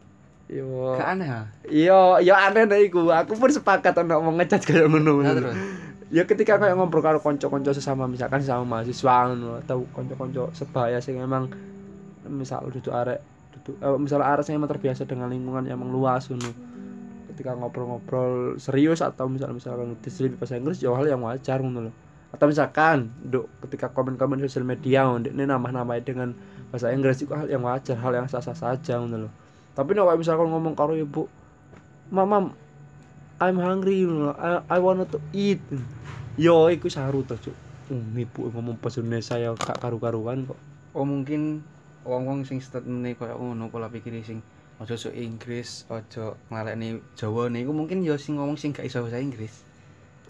yo. 0.51 0.95
Gak 0.99 1.09
aneh 1.19 1.29
ah. 1.29 1.47
yo 1.67 2.19
yo 2.23 2.35
aneh 2.35 2.67
deh 2.67 2.81
iku. 2.87 3.11
Aku 3.13 3.35
pun 3.39 3.51
sepakat 3.51 3.95
untuk 3.99 4.23
mau 4.23 4.33
ngejudge 4.35 4.67
kayak 4.67 4.89
ngono. 4.91 5.23
Nah, 5.23 5.35
terus. 5.35 5.55
ya 6.07 6.23
ketika 6.23 6.63
kayak 6.63 6.79
ngobrol 6.79 7.03
karo 7.03 7.19
konco-konco 7.19 7.75
sesama 7.75 8.07
misalkan 8.07 8.39
sesama 8.39 8.63
mahasiswa 8.63 9.27
ngono 9.27 9.59
atau 9.67 9.83
konco-konco 9.91 10.55
sebaya 10.55 11.03
sing 11.03 11.19
emang 11.19 11.51
misal 12.31 12.63
duduk 12.71 12.95
arek 12.95 13.19
duduk 13.59 13.75
eh, 13.83 13.99
misal 13.99 14.23
arek 14.23 14.47
sing 14.47 14.55
emang 14.55 14.71
terbiasa 14.71 15.03
dengan 15.03 15.35
lingkungan 15.35 15.67
yang 15.67 15.83
emang 15.83 15.91
luas 15.91 16.31
ngono. 16.31 16.51
Ketika 17.35 17.53
ngobrol-ngobrol 17.59 18.57
serius 18.57 19.03
atau 19.03 19.29
misal 19.29 19.53
misalkan 19.53 19.99
diselip 20.01 20.39
bahasa 20.41 20.57
Inggris 20.57 20.81
ya 20.81 20.95
hal 20.95 21.05
yang 21.05 21.21
wajar 21.27 21.61
ngono 21.61 21.91
loh 21.91 21.95
atau 22.35 22.53
misalkan 22.53 23.09
duk 23.23 23.49
ketika 23.65 23.89
komen-komen 23.95 24.43
sosial 24.45 24.67
media 24.67 25.07
ngono 25.09 25.31
ini 25.31 25.47
nambah-nambah 25.47 25.97
dengan 26.05 26.35
bahasa 26.69 26.91
Inggris 26.91 27.23
itu 27.23 27.33
hal 27.33 27.47
yang 27.49 27.63
wajar 27.63 27.97
hal 27.97 28.13
yang 28.13 28.27
sah-sah 28.27 28.53
saja 28.53 28.99
ngono 28.99 29.29
loh 29.29 29.33
tapi 29.77 29.93
nek 29.93 30.09
kayak 30.09 30.21
misalkan 30.25 30.49
ngomong 30.49 30.73
karo 30.73 30.97
ibu 30.97 31.29
mama 32.09 32.51
I'm 33.37 33.61
hungry 33.61 34.01
you 34.01 34.09
know. 34.09 34.33
I, 34.33 34.65
I 34.65 34.79
wanna 34.81 35.05
to 35.13 35.21
eat 35.37 35.61
yo 36.41 36.73
iku 36.73 36.89
saru 36.89 37.21
to 37.29 37.37
cuk 37.37 37.57
um, 37.93 38.17
ibu 38.17 38.49
ngomong 38.49 38.81
bahasa 38.81 39.05
Indonesia 39.05 39.37
ya 39.37 39.53
gak 39.53 39.79
karu-karuan 39.79 40.49
kok 40.49 40.57
Oh 40.97 41.05
mungkin 41.05 41.61
wong-wong 42.09 42.49
sing 42.49 42.65
statemente 42.65 43.21
koyo 43.21 43.37
ngono 43.37 43.69
pola 43.69 43.93
pikir 43.93 44.17
sing 44.25 44.41
aja 44.81 44.97
sok 44.97 45.13
Inggris, 45.13 45.85
aja 45.93 46.37
nglalekne 46.49 47.05
Jawa 47.17 47.53
niku 47.53 47.77
mungkin 47.77 48.01
ya 48.01 48.17
sing 48.17 48.41
ngomong 48.41 48.57
sing 48.57 48.73
gak 48.73 48.89
iso 48.89 49.05
bahasa 49.05 49.21
Inggris. 49.21 49.61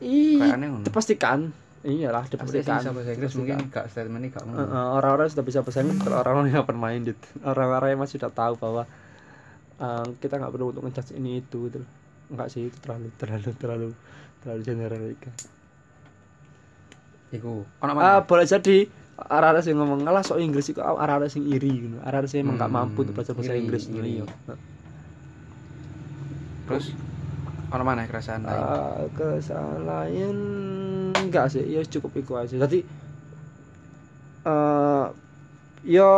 Kayak 0.03 0.59
ngono. 0.59 0.83
dipastikan 0.83 1.55
iyalah 1.87 2.27
dipastikan 2.27 2.83
iso 2.83 2.91
bahasa 2.91 3.15
Inggris 3.15 3.35
mungkin 3.39 3.57
gak 3.71 3.95
statementnya 3.95 4.35
gak 4.35 4.43
ngono. 4.43 4.67
orang-orang 4.99 5.31
sudah 5.31 5.45
bisa 5.47 5.63
bahasa 5.63 5.87
Inggris 5.87 6.11
orang-orang 6.11 6.51
yang 6.51 6.67
open 6.67 6.79
minded 6.83 7.19
orang-orang 7.47 7.95
yang 7.95 8.01
masih 8.03 8.19
sudah 8.19 8.33
tahu 8.35 8.59
bahwa 8.59 8.83
eh, 9.79 10.07
kita 10.17 10.35
nggak 10.37 10.51
perlu 10.51 10.71
untuk 10.71 10.83
ngejudge 10.83 11.13
ini 11.13 11.41
itu 11.41 11.69
gitu 11.69 11.79
loh. 11.81 11.91
enggak 12.27 12.49
sih 12.49 12.67
itu 12.67 12.77
terlalu 12.81 13.09
terlalu 13.15 13.51
terlalu 13.55 13.89
terlalu 14.41 14.61
general 14.63 15.03
Iku 17.29 17.67
ono 17.81 17.91
ah 17.91 17.95
mana? 17.95 18.23
boleh 18.23 18.47
jadi 18.47 18.87
arah-arah 19.17 19.61
sing 19.61 19.75
ngomong 19.75 20.05
ngalah 20.05 20.21
sok 20.21 20.39
Inggris 20.39 20.69
itu 20.69 20.79
arah-arah 20.79 21.27
sing 21.27 21.43
iri 21.45 21.89
gitu 21.89 21.97
arah-arah 22.01 22.27
sing 22.27 22.45
emang 22.45 22.57
gak 22.57 22.69
Hmm, 22.69 22.79
mampu 22.87 23.03
untuk 23.03 23.17
baca 23.17 23.33
bahasa 23.33 23.55
Inggris 23.55 23.89
iri. 23.89 24.21
iya 24.21 24.25
Terus 26.67 26.91
ono 27.67 27.83
mana 27.83 28.07
kerasaan 28.07 28.43
lain? 28.43 28.59
Ah, 28.59 29.07
kesalahan 29.13 30.39
enggak 31.15 31.51
sih 31.51 31.63
ya 31.63 31.83
cukup 31.83 32.15
itu 32.17 32.33
aja 32.35 32.55
jadi 32.61 32.79
eh 34.47 35.05
ya 35.85 36.11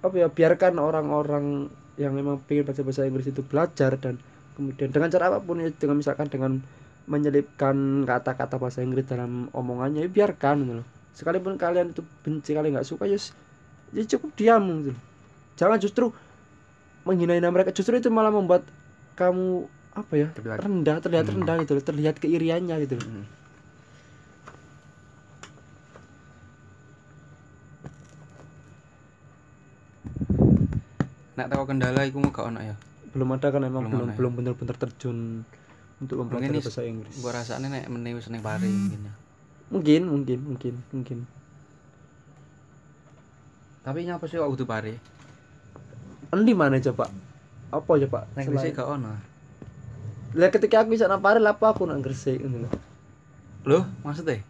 apa 0.00 0.14
ya 0.14 0.28
biarkan 0.28 0.76
orang-orang 0.76 1.68
yang 1.94 2.12
memang 2.12 2.42
pengen 2.44 2.66
baca 2.66 2.80
bahasa 2.82 3.06
Inggris 3.06 3.28
itu 3.28 3.42
belajar 3.42 3.94
dan 3.98 4.18
kemudian 4.54 4.90
dengan 4.90 5.10
cara 5.10 5.30
apa 5.30 5.38
pun 5.38 5.62
ya 5.62 5.70
dengan 5.70 5.98
misalkan 5.98 6.26
dengan 6.26 6.58
menyelipkan 7.04 8.02
kata-kata 8.02 8.56
bahasa 8.56 8.80
Inggris 8.80 9.04
dalam 9.04 9.46
omongannya 9.52 10.06
ya 10.06 10.10
biarkan 10.10 10.56
gitu 10.64 10.74
loh 10.82 10.86
sekalipun 11.14 11.54
kalian 11.54 11.94
itu 11.94 12.02
benci 12.26 12.50
kalian 12.52 12.74
nggak 12.74 12.88
suka 12.88 13.06
ya, 13.06 13.18
ya 13.94 14.02
cukup 14.08 14.30
diam 14.34 14.62
gitu 14.82 14.90
loh. 14.90 15.00
jangan 15.54 15.78
justru 15.78 16.10
menghina-hina 17.04 17.52
mereka 17.52 17.70
justru 17.70 18.00
itu 18.00 18.08
malah 18.08 18.32
membuat 18.32 18.64
kamu 19.14 19.68
apa 19.94 20.12
ya 20.18 20.28
Terlihat. 20.34 20.58
rendah 20.58 20.96
terlihat 20.98 21.26
Hmm. 21.30 21.34
rendah 21.38 21.54
gitu 21.62 21.72
loh 21.78 21.84
terlihat 21.84 22.16
keiriannya 22.18 22.74
gitu 22.82 22.98
loh 22.98 23.06
Hmm. 23.06 23.24
Nek 31.34 31.46
teko 31.48 31.64
kendala 31.64 32.00
iku 32.02 32.22
gak 32.24 32.46
ono 32.46 32.60
ya. 32.60 32.76
belum 33.10 33.30
ada 33.30 33.46
kan 33.48 33.62
emang 33.62 33.86
Belum 33.86 33.94
belum 33.94 34.08
ya. 34.08 34.14
belum 34.16 34.32
benar-benar 34.34 34.76
terjun 34.76 35.46
untuk 35.96 36.18
mempelajari 36.18 36.58
bahasa 36.58 36.82
Inggris 36.82 37.14
Gua 37.16 37.30
rasane 37.30 37.66
nek 37.68 37.86
meneh 37.86 38.10
wis 38.12 38.26
ning 38.26 38.42
pare 38.42 38.66
mungkin 38.66 39.00
ya. 39.00 39.14
mungkin 39.70 40.02
mungkin 40.04 40.38
mungkin 40.44 40.74
mungkin 40.90 41.18
Tapi 43.82 43.98
nyapa 44.02 44.24
sih 44.24 44.36
kok 44.36 44.48
kudu 44.48 44.64
pare? 44.64 44.96
di 46.34 46.50
mana 46.50 46.82
coba 46.82 47.06
apa 47.70 47.92
coba 48.00 48.26
Nek 48.34 48.42
Selain- 48.42 48.50
Gresik 48.50 48.74
gak 48.74 48.88
ono. 48.88 49.14
Lah 50.34 50.50
ketika 50.50 50.82
aku 50.82 50.90
bisa 50.90 51.06
napare 51.06 51.38
lah 51.38 51.54
apa 51.54 51.70
aku 51.70 51.86
nang 51.86 52.00
Gresik 52.00 52.38
ngono 52.38 52.66
lho. 52.66 52.70
Loh, 53.64 53.82
maksudnya? 54.02 54.42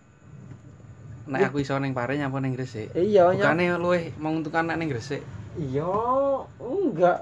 Nek 1.25 1.53
aku 1.53 1.61
iso 1.61 1.77
ning 1.77 1.92
pare 1.92 2.16
nyapa 2.16 2.40
ning 2.40 2.53
Gresik. 2.53 2.88
Iya, 2.92 3.29
nya. 3.31 3.44
Bukane 3.44 3.68
luwih 3.75 4.16
menguntungkan 4.16 4.64
nek 4.64 4.77
ning 4.77 4.88
Gresik. 4.88 5.20
Iya, 5.56 5.90
enggak. 6.58 7.18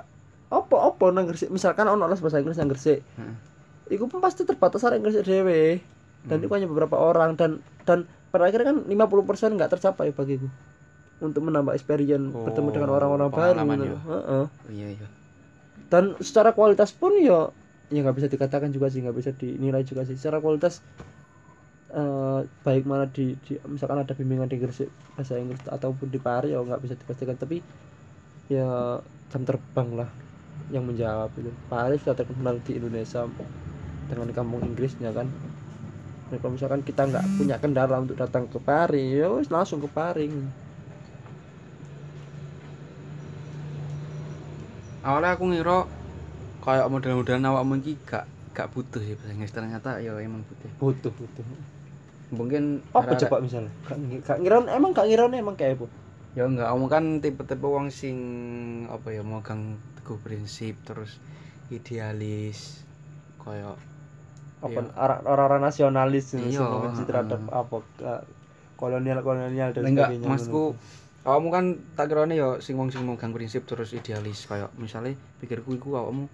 Apa-apa 0.48 1.04
nang 1.10 1.24
Gresik? 1.24 1.48
Misalkan 1.48 1.84
ono 1.84 2.04
les 2.04 2.18
bahasa 2.18 2.38
Inggris 2.38 2.56
nang 2.56 2.68
Gresik. 2.68 3.00
Heeh. 3.00 3.34
Iku 3.90 4.06
pun 4.06 4.18
pasti 4.18 4.42
terbatas 4.42 4.82
arek 4.82 5.00
Gresik 5.00 5.22
dhewe. 5.22 5.80
Dan 6.22 6.38
Hmm. 6.38 6.44
itu 6.44 6.52
hanya 6.52 6.66
beberapa 6.66 6.94
orang 6.94 7.34
dan 7.34 7.58
dan 7.82 8.04
pada 8.28 8.46
akhirnya 8.46 8.70
kan 8.70 8.78
50% 8.84 8.96
enggak 9.50 9.70
tercapai 9.70 10.10
bagiku. 10.10 10.46
Untuk 11.18 11.40
menambah 11.40 11.72
experience 11.72 12.30
Oh, 12.30 12.44
bertemu 12.44 12.68
dengan 12.70 12.90
orang-orang 12.90 13.28
baru. 13.28 13.56
ya. 13.58 13.64
lho. 13.76 13.98
Heeh. 14.02 14.44
Iya 14.70 14.88
iya. 14.92 15.08
dan 15.84 16.16
secara 16.18 16.50
kualitas 16.50 16.88
pun 16.90 17.12
ya 17.14 17.52
ya 17.86 18.00
nggak 18.00 18.16
bisa 18.16 18.24
dikatakan 18.26 18.72
juga 18.72 18.88
sih 18.88 19.04
nggak 19.04 19.12
bisa 19.12 19.30
dinilai 19.30 19.84
juga 19.84 20.02
sih 20.02 20.16
secara 20.16 20.40
kualitas 20.40 20.80
eh, 21.90 22.40
baik 22.62 22.82
mana 22.82 23.04
di, 23.06 23.36
di 23.38 23.60
misalkan 23.66 24.00
ada 24.00 24.10
bimbingan 24.10 24.48
di 24.48 24.56
Gresik 24.56 24.88
bahasa 25.12 25.36
Inggris 25.36 25.60
ataupun 25.62 26.08
di 26.08 26.16
Pari 26.16 26.48
ya 26.48 26.58
nggak 26.58 26.80
bisa 26.80 26.96
dipastikan 26.96 27.36
tapi 27.36 27.60
ya 28.52 29.00
jam 29.32 29.42
terbang 29.48 29.88
lah 29.96 30.10
yang 30.68 30.84
menjawab 30.84 31.32
itu. 31.40 31.48
Pari 31.72 31.96
sudah 32.00 32.16
terkenal 32.16 32.60
di 32.64 32.76
Indonesia 32.76 33.24
dengan 34.08 34.28
kampung 34.32 34.60
Inggrisnya 34.60 35.12
kan. 35.12 35.28
Dan 36.28 36.36
kalau 36.40 36.56
misalkan 36.56 36.80
kita 36.84 37.08
nggak 37.08 37.24
punya 37.36 37.56
kendala 37.60 38.00
untuk 38.00 38.16
datang 38.16 38.48
ke 38.48 38.56
Pari 38.60 39.20
ya 39.20 39.28
wis 39.28 39.52
langsung 39.52 39.84
ke 39.84 39.88
Pari 39.88 40.32
Awalnya 45.02 45.34
aku 45.34 45.44
ngira 45.50 45.82
kayak 46.62 46.86
model-modelan 46.86 47.42
awakmu 47.42 47.82
iki 47.82 47.98
gak 48.06 48.22
gak 48.54 48.70
butuh 48.70 49.02
sih 49.02 49.18
bahasa 49.18 49.34
Inggris. 49.34 49.50
Ternyata 49.50 49.98
ya 49.98 50.14
emang 50.22 50.46
butuh. 50.46 50.70
Butuh 50.78 51.10
butuh. 51.10 51.44
Mungkin 52.30 52.86
apa 52.94 53.18
coba 53.18 53.42
misalnya? 53.42 53.74
Gak, 53.82 53.98
gak 54.22 54.38
ngiron 54.40 54.70
emang 54.70 54.94
gak 54.94 55.10
ngiron 55.10 55.34
emang 55.34 55.58
kayak 55.58 55.74
apa 55.82 56.01
ya 56.32 56.44
enggak 56.44 56.64
kamu 56.66 56.86
kan 56.86 57.04
tipe-tipe 57.18 57.66
wong 57.66 57.88
sing 57.88 58.16
apa 58.88 59.08
ya 59.10 59.20
megang 59.20 59.62
teguh 59.94 60.16
prinsip 60.18 60.80
terus 60.82 61.20
idealis 61.68 62.84
kayak 63.38 63.76
apa 64.62 64.70
Iya. 64.72 64.94
orang- 64.94 65.22
orang-orang 65.26 65.62
nasionalis 65.64 66.32
Iya, 66.32 66.56
yang 66.56 66.70
membenci 66.70 67.02
terhadap 67.02 67.36
heeh. 67.38 67.52
apa 67.52 67.76
ke- 67.92 68.24
kolonial 68.74 69.20
kolonial 69.20 69.70
dan 69.70 69.82
enggak 69.84 70.08
sebagainya 70.08 70.28
maksudku 70.28 70.64
kamu 71.22 71.48
kan 71.48 71.64
tak 71.94 72.06
kirane 72.08 72.34
ya 72.34 72.58
sing 72.58 72.74
wong 72.74 72.88
sing 72.88 73.02
megang 73.02 73.30
prinsip 73.30 73.62
terus 73.62 73.92
idealis 73.92 74.42
kayak 74.44 74.72
misalnya 74.74 75.12
pikirku 75.38 75.76
iku 75.76 75.94
awakmu 75.96 76.26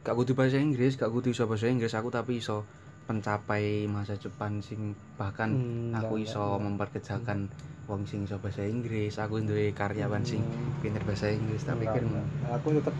gak 0.00 0.14
kudu 0.14 0.32
bahasa 0.32 0.56
Inggris 0.56 0.94
gak 0.94 1.10
kudu 1.10 1.28
iso 1.28 1.44
bahasa 1.44 1.66
Inggris 1.66 1.90
aku 1.90 2.08
tapi 2.08 2.38
iso 2.38 2.62
mencapai 3.06 3.86
masa 3.86 4.14
depan 4.18 4.58
sing 4.62 4.80
bahkan 5.20 5.50
Hmm, 5.54 5.94
aku 5.94 6.18
enggak, 6.18 6.26
iso 6.26 6.42
enggak, 6.42 6.62
memperkerjakan 6.66 7.38
wong 7.86 8.02
sing 8.10 8.26
iso 8.26 8.36
bahasa 8.42 8.62
Inggris 8.66 9.14
aku 9.22 9.38
duwe 9.46 9.70
karyawan 9.70 10.22
sing 10.26 10.42
Hmm. 10.42 10.82
pinter 10.82 11.02
bahasa 11.06 11.30
Inggris 11.30 11.62
Enggak, 11.66 11.78
pikir 11.86 12.02
enggak. 12.02 12.26
aku 12.56 12.68
tetap 12.78 12.94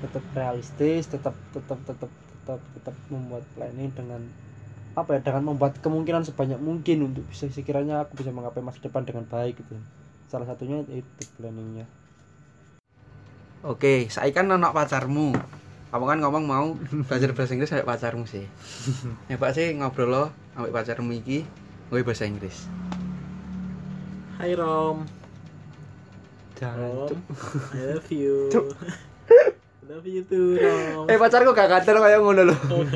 tetap 0.00 0.24
realistis 0.38 1.02
tetap 1.10 1.34
tetap 1.54 1.78
tetap 1.88 2.10
tetap 2.10 2.60
tetap 2.78 2.94
membuat 3.12 3.44
planning 3.54 3.90
dengan 3.92 4.22
apa 4.98 5.10
ya 5.16 5.20
dengan 5.22 5.42
membuat 5.54 5.78
kemungkinan 5.84 6.22
sebanyak 6.26 6.58
mungkin 6.58 7.10
untuk 7.10 7.24
bisa 7.30 7.46
sekiranya 7.50 8.02
aku 8.06 8.18
bisa 8.20 8.30
menggapai 8.34 8.62
masa 8.62 8.82
depan 8.82 9.02
dengan 9.06 9.24
baik 9.26 9.58
gitu 9.62 9.74
salah 10.30 10.46
satunya 10.46 10.82
itu 10.90 11.22
planningnya 11.38 11.86
Oke, 13.60 14.08
saya 14.08 14.32
kan 14.32 14.48
anak 14.48 14.72
pacarmu. 14.72 15.36
Kamu 15.90 16.04
kan 16.06 16.18
ngomong 16.18 16.44
mau 16.46 16.66
belajar 17.04 17.34
bahasa 17.34 17.52
Inggris 17.52 17.68
sampai 17.68 17.82
pacarmu 17.84 18.22
sih. 18.24 18.46
Ya 19.30 19.36
Pak 19.36 19.50
sih 19.52 19.74
ngobrol 19.74 20.08
lo 20.08 20.24
sampai 20.52 20.70
pacarmu 20.70 21.10
iki 21.12 21.42
gue 21.90 22.00
bahasa 22.00 22.24
Inggris. 22.24 22.70
Hai 24.38 24.54
Rom. 24.54 25.04
jangan 26.54 26.78
Rom. 27.08 27.18
I 27.72 27.82
love 27.90 28.08
you. 28.08 28.36
love 29.90 30.06
you 30.06 30.22
too 30.22 30.54
Rom. 30.54 31.10
eh 31.10 31.18
pacarku 31.18 31.50
gak 31.50 31.66
gatel 31.68 31.98
kayak 31.98 32.22
ngono 32.22 32.46
loh 32.46 32.58
Oh, 32.70 32.86